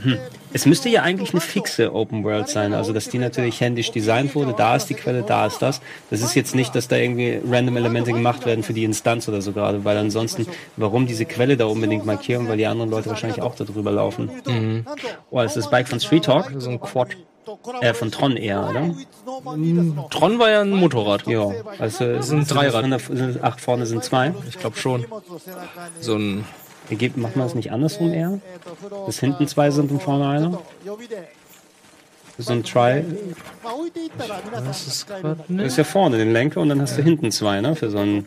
[0.00, 0.18] hm.
[0.52, 4.34] Es müsste ja eigentlich eine fixe Open World sein, also dass die natürlich händisch designt
[4.34, 5.80] wurde, da ist die Quelle, da ist das.
[6.10, 9.42] Das ist jetzt nicht, dass da irgendwie random Elemente gemacht werden für die Instanz oder
[9.42, 10.46] so gerade, weil ansonsten,
[10.76, 14.30] warum diese Quelle da unbedingt markieren, weil die anderen Leute wahrscheinlich auch da drüber laufen.
[14.46, 14.86] Mhm.
[15.30, 16.52] Oh, ist das Bike von Street Talk?
[16.56, 17.16] So ein Quad.
[17.80, 18.82] Äh, von Tron eher, oder?
[19.56, 21.26] Mm, Tron war ja ein Motorrad.
[21.26, 22.84] Ja, also es sind drei Rad.
[23.42, 24.34] Acht vorne sind zwei.
[24.48, 25.06] Ich glaube schon.
[26.00, 26.44] So ein
[26.90, 28.40] Geht, macht man das nicht andersrum eher?
[29.06, 30.58] Dass hinten zwei sind und vorne einer?
[32.38, 33.04] So ein Try.
[34.52, 35.06] Das ist,
[35.48, 35.64] ne?
[35.64, 36.98] ist ja vorne den Lenker und dann hast ja.
[36.98, 37.74] du hinten zwei, ne?
[37.74, 38.26] Für so einen.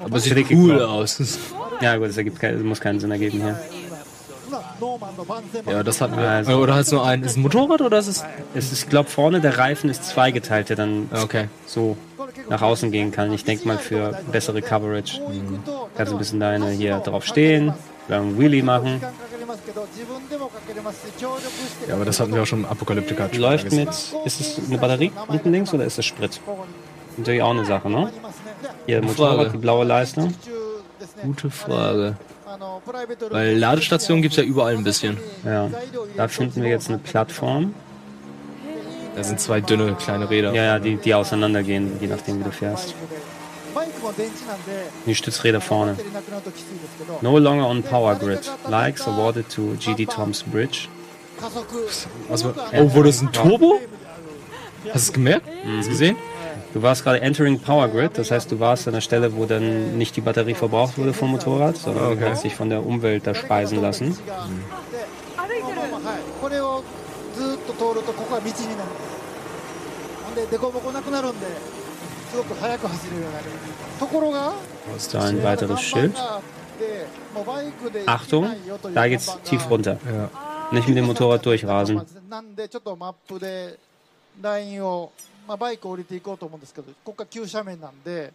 [0.00, 0.88] Aber sieht cool Kopf.
[0.88, 1.38] aus.
[1.80, 3.60] Ja, gut, das ergibt kein, muss keinen Sinn ergeben hier.
[5.70, 6.28] Ja, das hatten wir.
[6.28, 7.22] Also, oder du nur einen?
[7.22, 8.24] Ist es ein Motorrad oder ist es.
[8.54, 11.08] Es ist, glaube vorne der Reifen ist zweigeteilt, der dann.
[11.12, 11.48] Okay.
[11.64, 11.96] So
[12.48, 13.32] nach außen gehen kann.
[13.32, 15.60] Ich denke mal für bessere Coverage mhm.
[15.96, 17.74] kannst du ein bisschen deine hier drauf stehen,
[18.08, 19.00] dann Wheelie machen.
[21.88, 23.28] Ja, aber das hatten wir auch schon im Apokalyptica.
[23.34, 26.40] Läuft mit, ist es eine Batterie unten links oder ist es Sprit?
[27.16, 28.10] Natürlich auch eine Sache, ne?
[28.86, 30.28] Hier Motorrad, die blaue Leiste.
[31.22, 32.16] Gute Frage.
[33.30, 35.16] Weil Ladestationen gibt es ja überall ein bisschen.
[35.44, 35.70] Ja,
[36.16, 37.74] da finden wir jetzt eine Plattform.
[39.16, 40.54] Das sind zwei dünne kleine Räder.
[40.54, 42.94] Ja, ja, die, die auseinandergehen, je nachdem wie du fährst.
[45.06, 45.96] Die Stützräder vorne.
[47.20, 48.50] No longer on power grid.
[48.68, 50.88] Likes awarded to GD Toms Bridge.
[52.28, 53.80] Was, oh, wurde es ein Turbo?
[54.86, 55.46] Hast du es gemerkt?
[55.46, 55.78] Mhm.
[55.78, 56.16] Hast du gesehen?
[56.72, 59.98] Du warst gerade entering Power Grid, das heißt, du warst an der Stelle, wo dann
[59.98, 62.20] nicht die Batterie verbraucht wurde vom Motorrad, sondern ah, okay.
[62.20, 64.08] du hast dich von der Umwelt da speisen lassen.
[64.08, 64.16] Mhm.
[67.62, 68.90] と通るとここは道になる
[70.24, 71.46] ほんで凸凹なくなるんで
[72.30, 73.46] すごく速く走れるようになる
[73.98, 74.54] ところが
[78.06, 78.48] Achtung,
[78.92, 79.96] da geht's tief runter.
[80.04, 80.28] Ja.
[80.72, 82.04] Nicht mit dem Motorrad durchrasen.
[84.58, 85.12] インを、
[85.46, 88.32] まあ、バイク降りていこうと思うんですけどここが急斜面なんで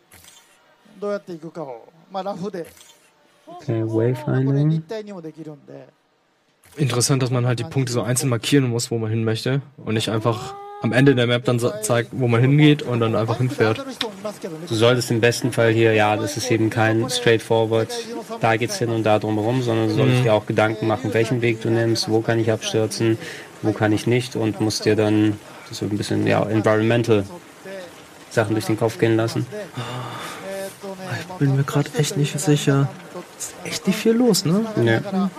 [1.00, 2.68] どうやって行くかを、まあ、ラフで
[3.48, 4.68] Okay, これ Wayfinding.
[4.68, 5.88] 立体にもできるんで
[6.78, 9.96] Interessant, dass man halt die Punkte so einzeln markieren muss, wo man hin möchte und
[9.96, 13.84] nicht einfach am Ende der Map dann zeigt, wo man hingeht und dann einfach hinfährt.
[14.70, 17.92] Du solltest im besten Fall hier, ja, das ist eben kein straightforward,
[18.42, 20.24] da geht's hin und da drumherum, sondern du solltest mhm.
[20.24, 23.18] dir auch Gedanken machen, welchen Weg du nimmst, wo kann ich abstürzen,
[23.64, 25.40] wo kann ich nicht und musst dir dann
[25.72, 27.26] so ein bisschen, ja, environmental
[28.30, 29.48] Sachen durch den Kopf gehen lassen.
[29.76, 32.88] Ah, ich bin mir gerade echt nicht sicher.
[33.38, 34.66] Ist echt nicht viel los, ne?
[34.84, 35.30] Ja.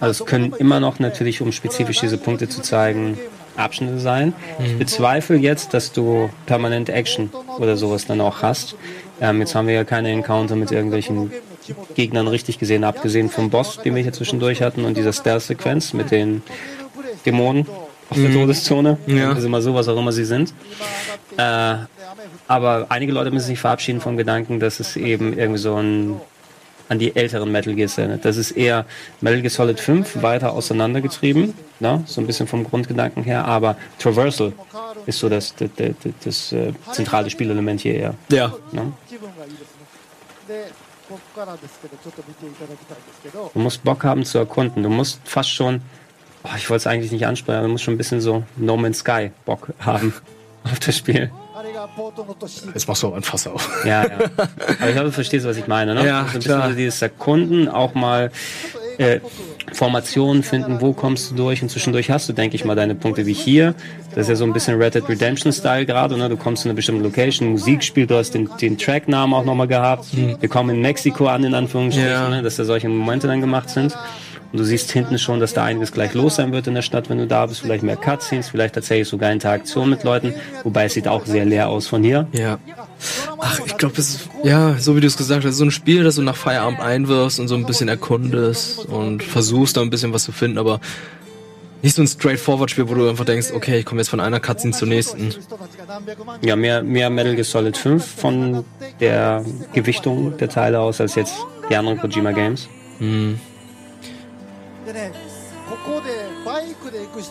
[0.00, 3.18] Also es können immer noch natürlich, um spezifisch diese Punkte zu zeigen,
[3.56, 4.34] Abschnitte sein.
[4.64, 8.74] Ich bezweifle jetzt, dass du permanent Action oder sowas dann auch hast.
[9.20, 11.30] Ähm, jetzt haben wir ja keine Encounter mit irgendwelchen
[11.94, 16.10] Gegnern richtig gesehen, abgesehen vom Boss, den wir hier zwischendurch hatten und dieser Stealth-Sequenz mit
[16.10, 16.42] den
[17.24, 17.66] Dämonen
[18.10, 18.98] aus der Todeszone.
[19.06, 19.32] Ja.
[19.32, 20.52] Also immer so, was auch immer sie sind.
[21.36, 21.76] Äh,
[22.46, 26.20] aber einige Leute müssen sich verabschieden vom Gedanken, dass es eben irgendwie so ein
[26.88, 28.24] an die älteren Metal Gear erinnert.
[28.24, 28.84] Das ist eher
[29.20, 32.02] Metal Gear Solid 5 weiter auseinandergetrieben, ne?
[32.06, 34.52] so ein bisschen vom Grundgedanken her, aber Traversal
[35.06, 38.14] ist so das, das, das, das zentrale Spielelement hier eher.
[38.30, 38.54] Ja.
[38.72, 38.92] Ne?
[43.52, 44.82] Du musst Bock haben zu erkunden.
[44.82, 45.82] Du musst fast schon,
[46.44, 48.76] oh, ich wollte es eigentlich nicht ansprechen, aber du musst schon ein bisschen so No
[48.76, 50.14] Man's Sky Bock haben
[50.64, 51.30] auf das Spiel.
[51.54, 51.62] あ
[52.74, 53.84] Jetzt machst du auch ein Fass auf.
[53.84, 54.08] Ja, ja.
[54.36, 56.04] Aber ich glaube, du verstehst, was ich meine, ne?
[56.06, 56.62] Ja, so ein klar.
[56.62, 58.32] bisschen dieses Sekunden auch mal
[58.98, 59.20] äh,
[59.72, 63.24] Formationen finden, wo kommst du durch und zwischendurch hast du, denke ich mal, deine Punkte
[63.26, 63.74] wie hier.
[64.10, 66.28] Das ist ja so ein bisschen Red Dead Redemption Style gerade, ne?
[66.28, 69.68] Du kommst zu einer bestimmten Location, Musik spielt, du hast den, den Tracknamen auch nochmal
[69.68, 70.06] gehabt.
[70.12, 72.28] Wir kommen in Mexiko an, in Anführungsstrichen, Ja.
[72.28, 72.42] ne?
[72.42, 73.96] dass da solche Momente dann gemacht sind.
[74.54, 77.10] Und du siehst hinten schon, dass da einiges gleich los sein wird in der Stadt,
[77.10, 77.62] wenn du da bist.
[77.62, 80.32] Vielleicht mehr Cutscenes, vielleicht tatsächlich sogar Interaktion mit Leuten.
[80.62, 82.28] Wobei es sieht auch sehr leer aus von hier.
[82.30, 82.60] Ja.
[83.40, 86.04] Ach, ich glaube, es ist, ja, so wie du es gesagt hast, so ein Spiel,
[86.04, 90.12] das du nach Feierabend einwirfst und so ein bisschen erkundest und versuchst da ein bisschen
[90.12, 90.78] was zu finden, aber
[91.82, 94.72] nicht so ein straightforward-Spiel, wo du einfach denkst, okay, ich komme jetzt von einer Cutscene
[94.72, 95.34] zur nächsten.
[96.42, 98.64] Ja, mehr, mehr Metal Gear Solid 5 von
[99.00, 101.34] der Gewichtung der Teile aus als jetzt
[101.68, 102.68] die anderen Kojima Games.
[102.98, 103.40] Hm.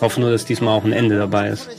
[0.01, 1.69] Hoffe nur, dass diesmal auch ein Ende dabei ist.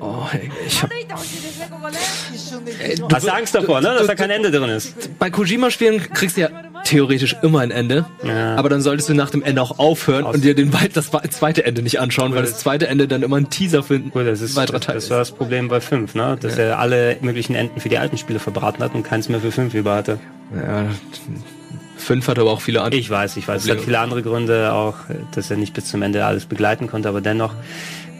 [0.00, 0.26] Oh,
[0.66, 3.88] ich hab, du hast Angst davor, ne?
[3.88, 5.18] dass du, da kein Ende drin ist.
[5.18, 6.50] Bei Kojima-Spielen kriegst du ja
[6.84, 8.54] theoretisch immer ein Ende, ja.
[8.56, 11.10] aber dann solltest du nach dem Ende auch aufhören Aus und dir den weit, das
[11.10, 12.36] zweite Ende nicht anschauen, cool.
[12.36, 14.96] weil das zweite Ende dann immer ein Teaser für ein cool, das ist, weiterer Teil
[14.96, 16.36] Das war das Problem bei 5, ne?
[16.40, 16.64] dass ja.
[16.64, 19.74] er alle möglichen Enden für die alten Spiele verbraten hat und keins mehr für 5
[19.74, 20.18] über hatte.
[20.54, 20.86] Ja,
[22.06, 22.98] fünf hat aber auch viele andere.
[22.98, 23.64] Ich weiß, ich weiß.
[23.64, 24.94] Es hat viele andere Gründe auch,
[25.34, 27.52] dass er nicht bis zum Ende alles begleiten konnte, aber dennoch.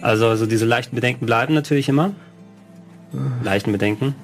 [0.03, 2.12] Also, also diese leichten Bedenken bleiben natürlich immer.
[3.43, 4.14] Leichten Bedenken.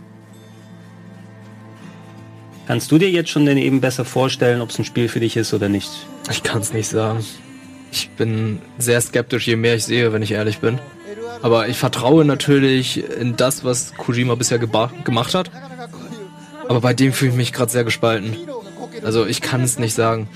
[2.66, 5.36] Kannst du dir jetzt schon denn eben besser vorstellen, ob es ein Spiel für dich
[5.36, 5.90] ist oder nicht?
[6.30, 7.24] Ich kann es nicht sagen.
[7.90, 10.78] Ich bin sehr skeptisch, je mehr ich sehe, wenn ich ehrlich bin.
[11.42, 15.50] Aber ich vertraue natürlich in das, was Kojima bisher gemacht hat.
[16.68, 18.36] Aber bei dem fühle ich mich gerade sehr gespalten.
[19.05, 20.28] Also ich kann es nicht sagen.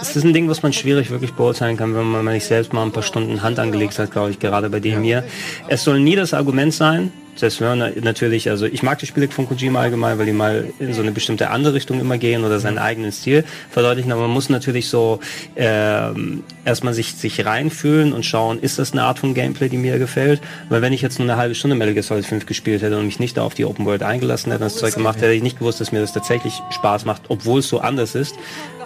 [0.00, 2.82] Es ist ein Ding, was man schwierig wirklich beurteilen kann, wenn man nicht selbst mal
[2.82, 5.24] ein paar Stunden Hand angelegt hat, glaube ich, gerade bei dem hier.
[5.68, 9.28] Es soll nie das Argument sein, selbst wenn man natürlich, also ich mag die Spiele
[9.28, 12.60] von Kojima allgemein, weil die mal in so eine bestimmte andere Richtung immer gehen oder
[12.60, 15.20] seinen eigenen Stil verdeutlichen, aber man muss natürlich so
[15.56, 19.98] ähm, erstmal sich, sich reinfühlen und schauen, ist das eine Art von Gameplay, die mir
[19.98, 20.40] gefällt?
[20.68, 23.06] Weil wenn ich jetzt nur eine halbe Stunde Metal Gear Solid 5 gespielt hätte und
[23.06, 25.42] mich nicht da auf die Open World eingelassen hätte und das Zeug gemacht, hätte ich
[25.42, 28.36] nicht gewusst, dass mir das tatsächlich Spaß macht, obwohl es so anders ist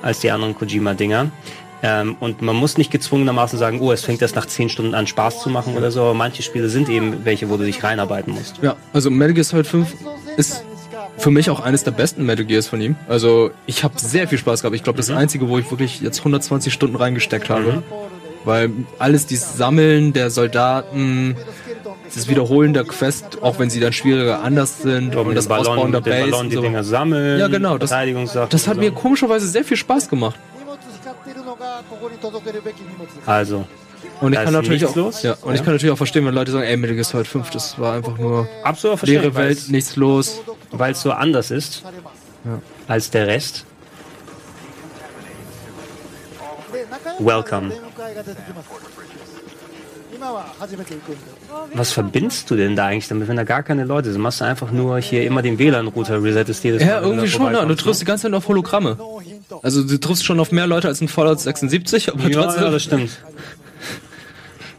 [0.02, 1.30] als die anderen Kojima-Dinger.
[1.82, 5.06] Ähm, und man muss nicht gezwungenermaßen sagen, oh, es fängt erst nach 10 Stunden an
[5.06, 8.34] Spaß zu machen oder so, aber manche Spiele sind eben welche, wo du dich reinarbeiten
[8.34, 8.56] musst.
[8.62, 9.94] Ja, also Metal Gear Solid 5
[10.36, 10.64] ist
[11.18, 12.96] für mich auch eines der besten Metal Gears von ihm.
[13.08, 14.74] Also ich habe sehr viel Spaß gehabt.
[14.76, 17.82] Ich glaube, das einzige, wo ich wirklich jetzt 120 Stunden reingesteckt habe.
[18.44, 21.36] Weil alles dieses Sammeln der Soldaten,
[22.14, 26.00] das Wiederholen der Quest, auch wenn sie dann schwieriger anders sind und das Ausbauen der
[26.00, 26.62] Base Ballon und die so.
[26.62, 27.90] Dinger sammeln, Ja, genau, das-
[28.50, 30.38] Das hat mir komischerweise sehr viel Spaß gemacht.
[33.26, 33.66] Also.
[34.20, 35.22] Und ich, kann natürlich auch, los.
[35.22, 37.50] Ja, und ich kann natürlich auch verstehen, wenn Leute sagen, ey, Metal Gear Solid 5,
[37.50, 40.40] das war einfach nur Absolut leere Welt, nichts los.
[40.70, 41.82] Weil es so anders ist
[42.44, 42.60] ja.
[42.86, 43.64] als der Rest.
[47.18, 47.72] Welcome
[51.74, 54.20] was verbindest du denn da eigentlich damit, wenn da gar keine Leute sind?
[54.20, 56.88] Machst du einfach nur hier immer den WLAN-Router resettest jedes Mal?
[56.88, 57.64] Ja, irgendwie schon, ja.
[57.64, 58.04] Du triffst ne?
[58.04, 58.96] die ganze Zeit auf Hologramme.
[59.62, 62.64] Also du triffst schon auf mehr Leute als in Fallout 76, aber ja, trotzdem.
[62.64, 63.10] Ja, das stimmt.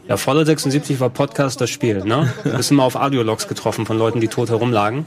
[0.08, 2.32] Ja, Fallout 76 war Podcast das Spiel, ne?
[2.42, 5.06] Du bist immer auf Audiologs getroffen von Leuten, die tot herumlagen.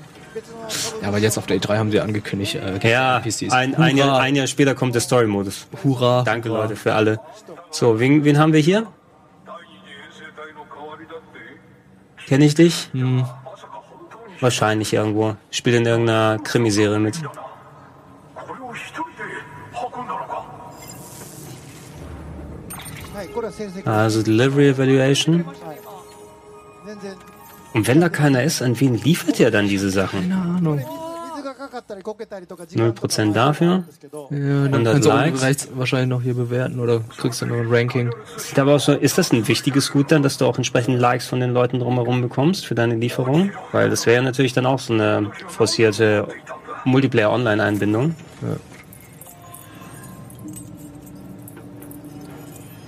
[1.01, 2.55] Ja, aber jetzt auf der E3 haben sie angekündigt.
[2.55, 3.51] Äh, ja, NPCs.
[3.51, 5.67] Ein, ein, Jahr, ein Jahr später kommt der Story-Modus.
[5.83, 6.23] Hurra.
[6.23, 6.63] Danke, Hurra.
[6.63, 7.19] Leute, für alle.
[7.69, 8.87] So, wen, wen haben wir hier?
[12.27, 12.89] Kenne ich dich?
[12.93, 13.25] Hm.
[14.39, 15.35] Wahrscheinlich irgendwo.
[15.51, 17.15] Spielt in irgendeiner Krimiserie mit.
[23.85, 25.45] Also Delivery Evaluation.
[27.73, 30.29] Und wenn da keiner ist, an wen liefert er dann diese Sachen?
[30.29, 30.85] Keine Ahnung.
[31.73, 33.83] 0% dafür.
[34.29, 35.39] Ja, dann kannst Likes.
[35.39, 38.13] du rechts wahrscheinlich noch hier bewerten oder kriegst du noch ein Ranking.
[38.37, 41.27] Sieht aber auch so, ist das ein wichtiges Gut dann, dass du auch entsprechend Likes
[41.27, 43.51] von den Leuten drumherum bekommst für deine Lieferung?
[43.71, 46.27] Weil das wäre ja natürlich dann auch so eine forcierte
[46.85, 48.15] Multiplayer-Online-Einbindung.
[48.41, 48.55] Ja.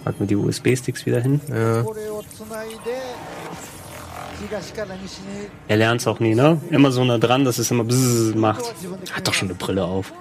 [0.04, 1.42] Packen wir die USB-Sticks wieder hin.
[1.50, 1.84] Ja.
[5.68, 6.62] Er lernt's auch nie, ne?
[6.70, 8.64] Immer so nah dran, dass es immer bzzz macht.
[9.14, 10.14] Hat doch schon eine Brille auf.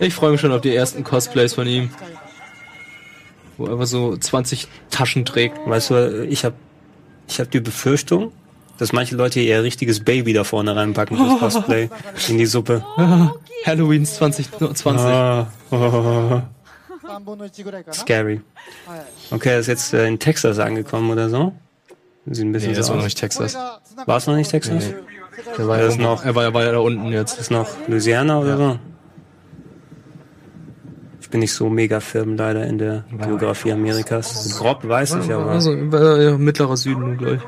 [0.00, 1.90] Ich freue mich schon auf die ersten Cosplays von ihm.
[3.56, 5.58] Wo er so 20 Taschen trägt.
[5.66, 6.54] Weißt du, ich habe
[7.26, 8.32] ich hab die Befürchtung,
[8.78, 11.40] dass manche Leute ihr richtiges Baby da vorne reinpacken fürs.
[11.54, 11.90] Cosplay
[12.28, 12.84] in die Suppe.
[13.66, 15.06] Halloween 2020.
[15.06, 16.42] Ah, oh.
[17.92, 18.40] scary.
[19.30, 21.52] Okay, er ist jetzt äh, in Texas angekommen oder so.
[22.26, 23.06] Sieht ein bisschen Nee, das so war noch aus.
[23.06, 23.54] nicht Texas.
[23.54, 24.84] War es noch nicht Texas?
[24.88, 24.94] Nee.
[25.56, 27.38] Der war jetzt noch, Er war ja weiter unten jetzt.
[27.38, 28.78] ist noch Louisiana oder so?
[31.20, 34.56] Ich bin nicht so mega firm leider in der Geografie Amerikas.
[34.58, 35.50] Grob weiß ich aber.
[35.50, 37.40] Also, ja mittlerer Süden nur gleich.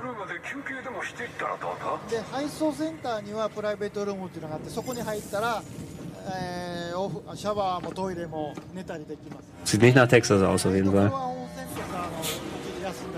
[9.65, 11.13] Sieht nicht nach Texas aus, auf jeden Fall.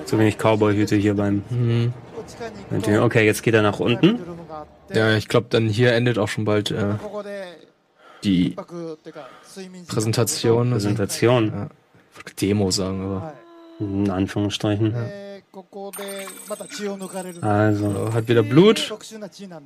[0.05, 1.43] Zu wenig Cowboy-Hüte hier beim.
[1.51, 1.93] Mhm.
[3.01, 4.19] Okay, jetzt geht er nach unten.
[4.93, 6.95] Ja, ich glaube, dann hier endet auch schon bald äh,
[8.23, 8.57] die
[9.89, 10.71] Präsentation.
[10.71, 11.47] Präsentation.
[11.49, 11.69] Ja.
[12.41, 13.33] Demo sagen, aber.
[13.81, 14.95] In Anführungsstrichen.
[14.95, 15.07] Ja.
[17.41, 18.95] Also, hat wieder Blut,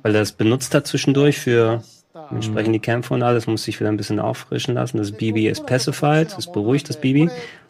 [0.01, 1.83] weil er es benutzt hat zwischendurch für
[2.31, 4.97] Entsprechend die Kämpfe und alles muss sich wieder ein bisschen auffrischen lassen.
[4.97, 7.29] Das Bibi ist pacified, ist beruhigt, das Bibi.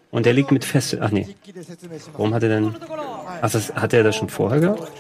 [0.10, 0.98] Und er liegt mit fest.
[1.00, 1.28] Ach nee.
[2.14, 2.76] Warum hat er denn.
[3.42, 4.92] Ach, das, hat er das schon vorher gehabt?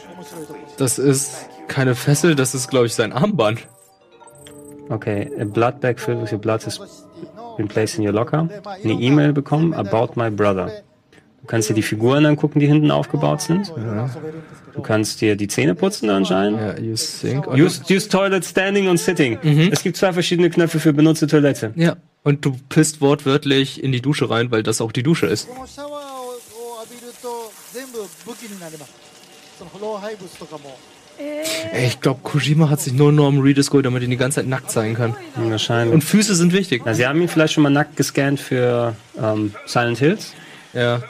[0.78, 3.68] Das ist keine Fessel, das ist, glaube ich, sein Armband.
[4.90, 6.80] Okay, a blood bag filled with your blood has
[7.58, 8.48] been placed in your locker.
[8.84, 10.84] Eine E-Mail bekommen about my brother.
[11.42, 13.72] Du kannst dir die Figuren angucken, die hinten aufgebaut sind.
[13.78, 14.10] Ja.
[14.74, 16.60] Du kannst dir die Zähne putzen anscheinend.
[16.60, 17.48] Ja, use sink.
[17.48, 19.40] Use, use toilet standing und sitting.
[19.42, 19.70] Mhm.
[19.72, 21.72] Es gibt zwei verschiedene Knöpfe für benutzte Toilette.
[21.76, 21.96] Ja.
[22.24, 25.48] Und du pisst wortwörtlich in die Dusche rein, weil das auch die Dusche ist.
[31.20, 31.44] Äh.
[31.72, 34.42] Ey, ich glaube, Kojima hat sich nur Norman Reedus geholt, damit er ihn die ganze
[34.42, 35.16] Zeit nackt zeigen kann.
[35.36, 35.94] Wahrscheinlich.
[35.94, 36.84] Und Füße sind wichtig.
[36.86, 40.34] Na, sie haben ihn vielleicht schon mal nackt gescannt für ähm, Silent Hills.
[40.74, 41.02] Ja.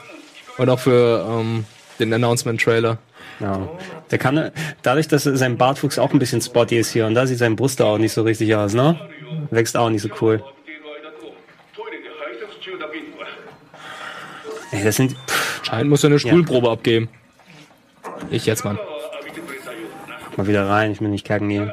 [0.58, 1.64] Und auch für ähm,
[1.98, 2.98] den Announcement-Trailer.
[3.40, 3.68] Ja.
[4.10, 4.50] Der kann,
[4.82, 7.80] dadurch, dass sein Bartwuchs auch ein bisschen spotty ist hier und da sieht sein Brust
[7.80, 8.98] auch nicht so richtig aus, ne?
[9.50, 10.42] Wächst auch nicht so cool.
[14.72, 15.16] Ey, das sind,
[15.62, 17.08] Scheint muss er eine Stuhlprobe abgeben.
[18.30, 18.78] Ich jetzt, Mann.
[20.36, 21.72] mal wieder rein, ich will nicht kacken gehen.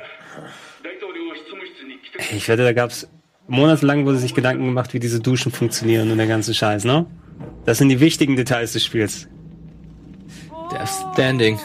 [2.18, 3.08] Ey, ich wette, da gab's
[3.48, 7.06] monatelang wurde sich Gedanken gemacht, wie diese Duschen funktionieren und der ganze Scheiß, ne?
[7.66, 9.28] Das sind die wichtigen Details des Spiels.
[10.72, 11.60] Death Standing.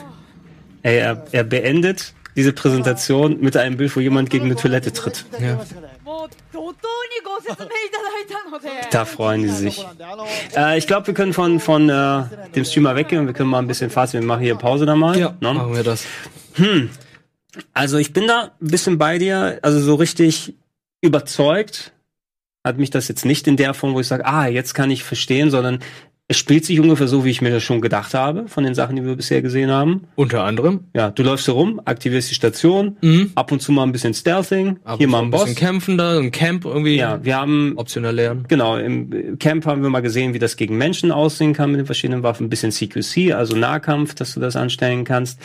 [0.83, 5.27] Ey, er, er beendet diese Präsentation mit einem Bild, wo jemand gegen eine Toilette tritt.
[5.41, 5.61] Ja.
[8.91, 9.85] Da freuen die sich.
[10.57, 12.23] Äh, ich glaube, wir können von, von äh,
[12.55, 14.21] dem Streamer weggehen und wir können mal ein bisschen Fazit.
[14.21, 15.19] Wir machen hier Pause da mal.
[15.19, 15.55] Ja, no?
[15.55, 16.05] machen wir das.
[16.55, 16.91] Hm.
[17.75, 20.55] Also ich bin da ein bisschen bei dir, also so richtig
[21.01, 21.93] überzeugt
[22.65, 25.03] hat mich das jetzt nicht in der Form, wo ich sage, ah, jetzt kann ich
[25.05, 25.79] verstehen, sondern
[26.29, 28.95] es spielt sich ungefähr so, wie ich mir das schon gedacht habe, von den Sachen,
[28.95, 30.03] die wir bisher gesehen haben.
[30.15, 30.85] Unter anderem.
[30.95, 33.33] Ja, du läufst herum, aktivierst die Station, Mhm.
[33.35, 35.41] ab und zu mal ein bisschen Stealthing, Aber hier mal ein ein Boss.
[35.47, 38.45] bisschen kämpfen da, ein Camp irgendwie Ja, wir haben optional lernen.
[38.47, 41.87] Genau, im Camp haben wir mal gesehen, wie das gegen Menschen aussehen kann mit den
[41.87, 42.47] verschiedenen Waffen.
[42.47, 45.41] Ein bisschen CQC, also Nahkampf, dass du das anstellen kannst.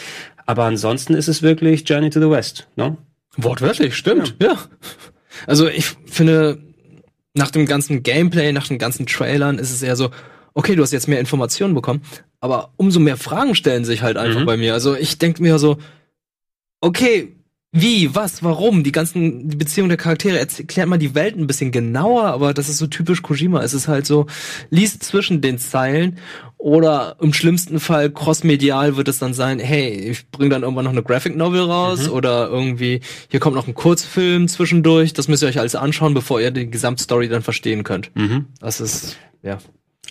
[0.46, 2.68] Aber ansonsten ist es wirklich Journey to the West.
[2.76, 2.96] Ne?
[3.38, 4.56] Wortwörtlich, stimmt, ja.
[5.48, 6.60] Also ich finde,
[7.36, 10.10] nach dem ganzen Gameplay, nach den ganzen Trailern ist es eher so,
[10.54, 12.02] okay, du hast jetzt mehr Informationen bekommen,
[12.40, 14.46] aber umso mehr Fragen stellen sich halt einfach Mhm.
[14.46, 14.74] bei mir.
[14.74, 15.78] Also ich denke mir so,
[16.82, 17.36] okay,
[17.78, 21.72] wie, was, warum, die ganzen, die Beziehung der Charaktere, erklärt mal die Welt ein bisschen
[21.72, 23.62] genauer, aber das ist so typisch Kojima.
[23.62, 24.28] Es ist halt so,
[24.70, 26.18] liest zwischen den Zeilen
[26.58, 30.94] oder im schlimmsten Fall crossmedial wird es dann sein, hey, ich bringe dann irgendwann noch
[30.94, 35.50] eine Graphic Novel raus oder irgendwie, hier kommt noch ein Kurzfilm zwischendurch, das müsst ihr
[35.50, 38.10] euch alles anschauen, bevor ihr die Gesamtstory dann verstehen könnt.
[38.62, 39.58] Das ist, ja.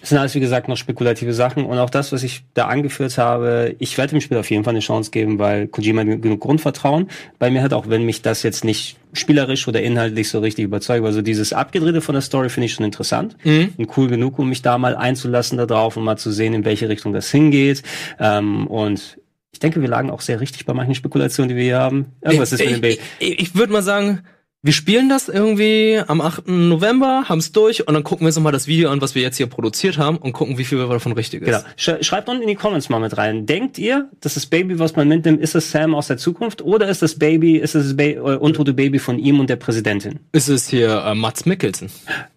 [0.01, 1.65] Das sind alles, wie gesagt, noch spekulative Sachen.
[1.65, 4.73] Und auch das, was ich da angeführt habe, ich werde dem Spiel auf jeden Fall
[4.73, 8.65] eine Chance geben, weil Kojima genug Grundvertrauen bei mir hat, auch wenn mich das jetzt
[8.65, 11.05] nicht spielerisch oder inhaltlich so richtig überzeugt.
[11.05, 13.37] Also dieses Abgedrehte von der Story finde ich schon interessant
[13.79, 16.65] und cool genug, um mich da mal einzulassen da drauf und mal zu sehen, in
[16.65, 17.83] welche Richtung das hingeht.
[18.19, 19.19] Ähm, und
[19.53, 22.07] ich denke, wir lagen auch sehr richtig bei manchen Spekulationen, die wir hier haben.
[22.21, 22.99] Irgendwas ist mit dem ich, Baby.
[23.21, 24.23] ich, ich würde mal sagen,
[24.65, 26.49] wir spielen das irgendwie am 8.
[26.49, 29.37] November, haben's durch und dann gucken wir uns nochmal das Video an, was wir jetzt
[29.37, 31.47] hier produziert haben und gucken, wie viel davon richtig ist.
[31.47, 31.61] Genau.
[31.77, 33.45] Sch schreibt unten in die Comments mal mit rein.
[33.45, 36.89] Denkt ihr, dass das Baby, was man mitnimmt, ist das Sam aus der Zukunft oder
[36.89, 40.21] ist das Baby, ist das, das ba äh, untote Baby von ihm und der Präsidentin?
[40.33, 41.91] Ist es hier äh, Mats Mikkelsen?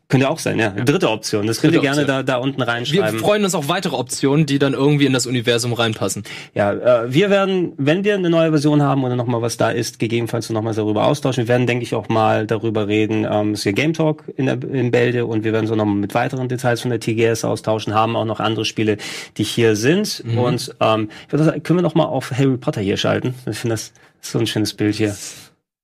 [0.10, 0.70] Könnte auch sein, ja.
[0.70, 1.48] Dritte Option.
[1.48, 3.20] Das könnt ihr gerne da, da unten Wir reinschreiben.
[3.20, 6.24] freuen uns auf weitere Optionen, die dann irgendwie in das Universum reinpassen.
[6.54, 10.00] Ja, äh, wir werden, wenn wir eine neue Version haben oder nochmal was da ist,
[10.00, 11.44] gegebenenfalls nochmal darüber austauschen.
[11.44, 14.46] Wir werden, denke ich, auch mal darüber reden, ähm, es ist hier Game Talk in,
[14.46, 17.94] der, in Bälde und wir werden so nochmal mit weiteren Details von der TGS austauschen,
[17.94, 18.96] haben auch noch andere Spiele,
[19.36, 20.24] die hier sind.
[20.38, 23.36] Und ähm, ich würde sagen, können wir noch mal auf Harry Potter hier schalten?
[23.46, 23.92] Ich finde das
[24.22, 25.16] so ein schönes Bild hier.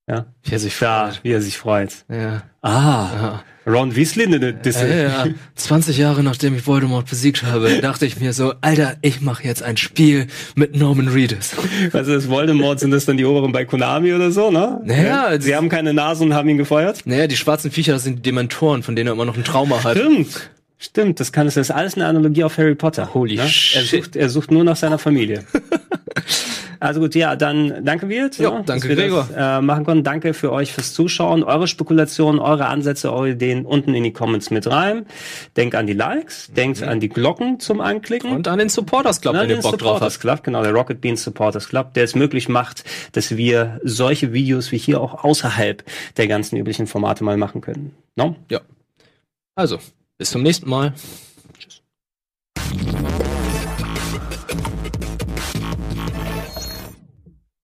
[0.08, 0.26] Ja.
[0.44, 1.20] Wie er sich freut.
[1.24, 2.06] wie er sich freut.
[2.10, 2.44] Ja.
[2.62, 5.28] Ah, Ron Weasley, ne, ne, das, Ja, ja.
[5.56, 9.64] 20 Jahre nachdem ich Voldemort besiegt habe, dachte ich mir so, Alter, ich mache jetzt
[9.64, 11.52] ein Spiel mit Norman Reedus.
[11.92, 12.80] was ist Voldemort?
[12.80, 14.82] Sind das dann die Oberen bei Konami oder so, ne?
[14.84, 17.02] Naja, Sie haben keine Nase und haben ihn gefeuert?
[17.06, 19.84] Naja, die schwarzen Viecher, das sind die Dementoren, von denen er immer noch ein Trauma
[19.84, 19.98] hat.
[19.98, 20.50] Stimmt.
[20.78, 23.14] Stimmt, das kann, das ist alles eine Analogie auf Harry Potter.
[23.14, 23.44] Holy ne?
[23.44, 24.04] Er shit.
[24.04, 25.46] sucht, er sucht nur nach seiner Familie.
[26.84, 28.38] also gut, ja, dann danke Wirt.
[28.38, 29.30] Jo, ne, danke, dass wir Gregor.
[29.34, 30.04] Das, äh, machen konnten.
[30.04, 31.44] Danke für euch fürs Zuschauen.
[31.44, 35.06] Eure Spekulationen, eure Ansätze, eure Ideen unten in die Comments mit rein.
[35.56, 38.32] Denkt an die Likes, denkt an die Glocken zum Anklicken.
[38.32, 40.22] Und an den Supporters Club, wenn ihr den Bock drauf Supporters habt.
[40.22, 44.74] Club, genau, der Rocket Beans Supporters Club, der es möglich macht, dass wir solche Videos
[44.74, 45.86] wie hier auch außerhalb
[46.18, 47.96] der ganzen üblichen Formate mal machen können.
[48.18, 48.36] No?
[48.52, 48.60] Ja.
[49.56, 49.80] Also,
[50.18, 50.94] bis zum nächsten Mal.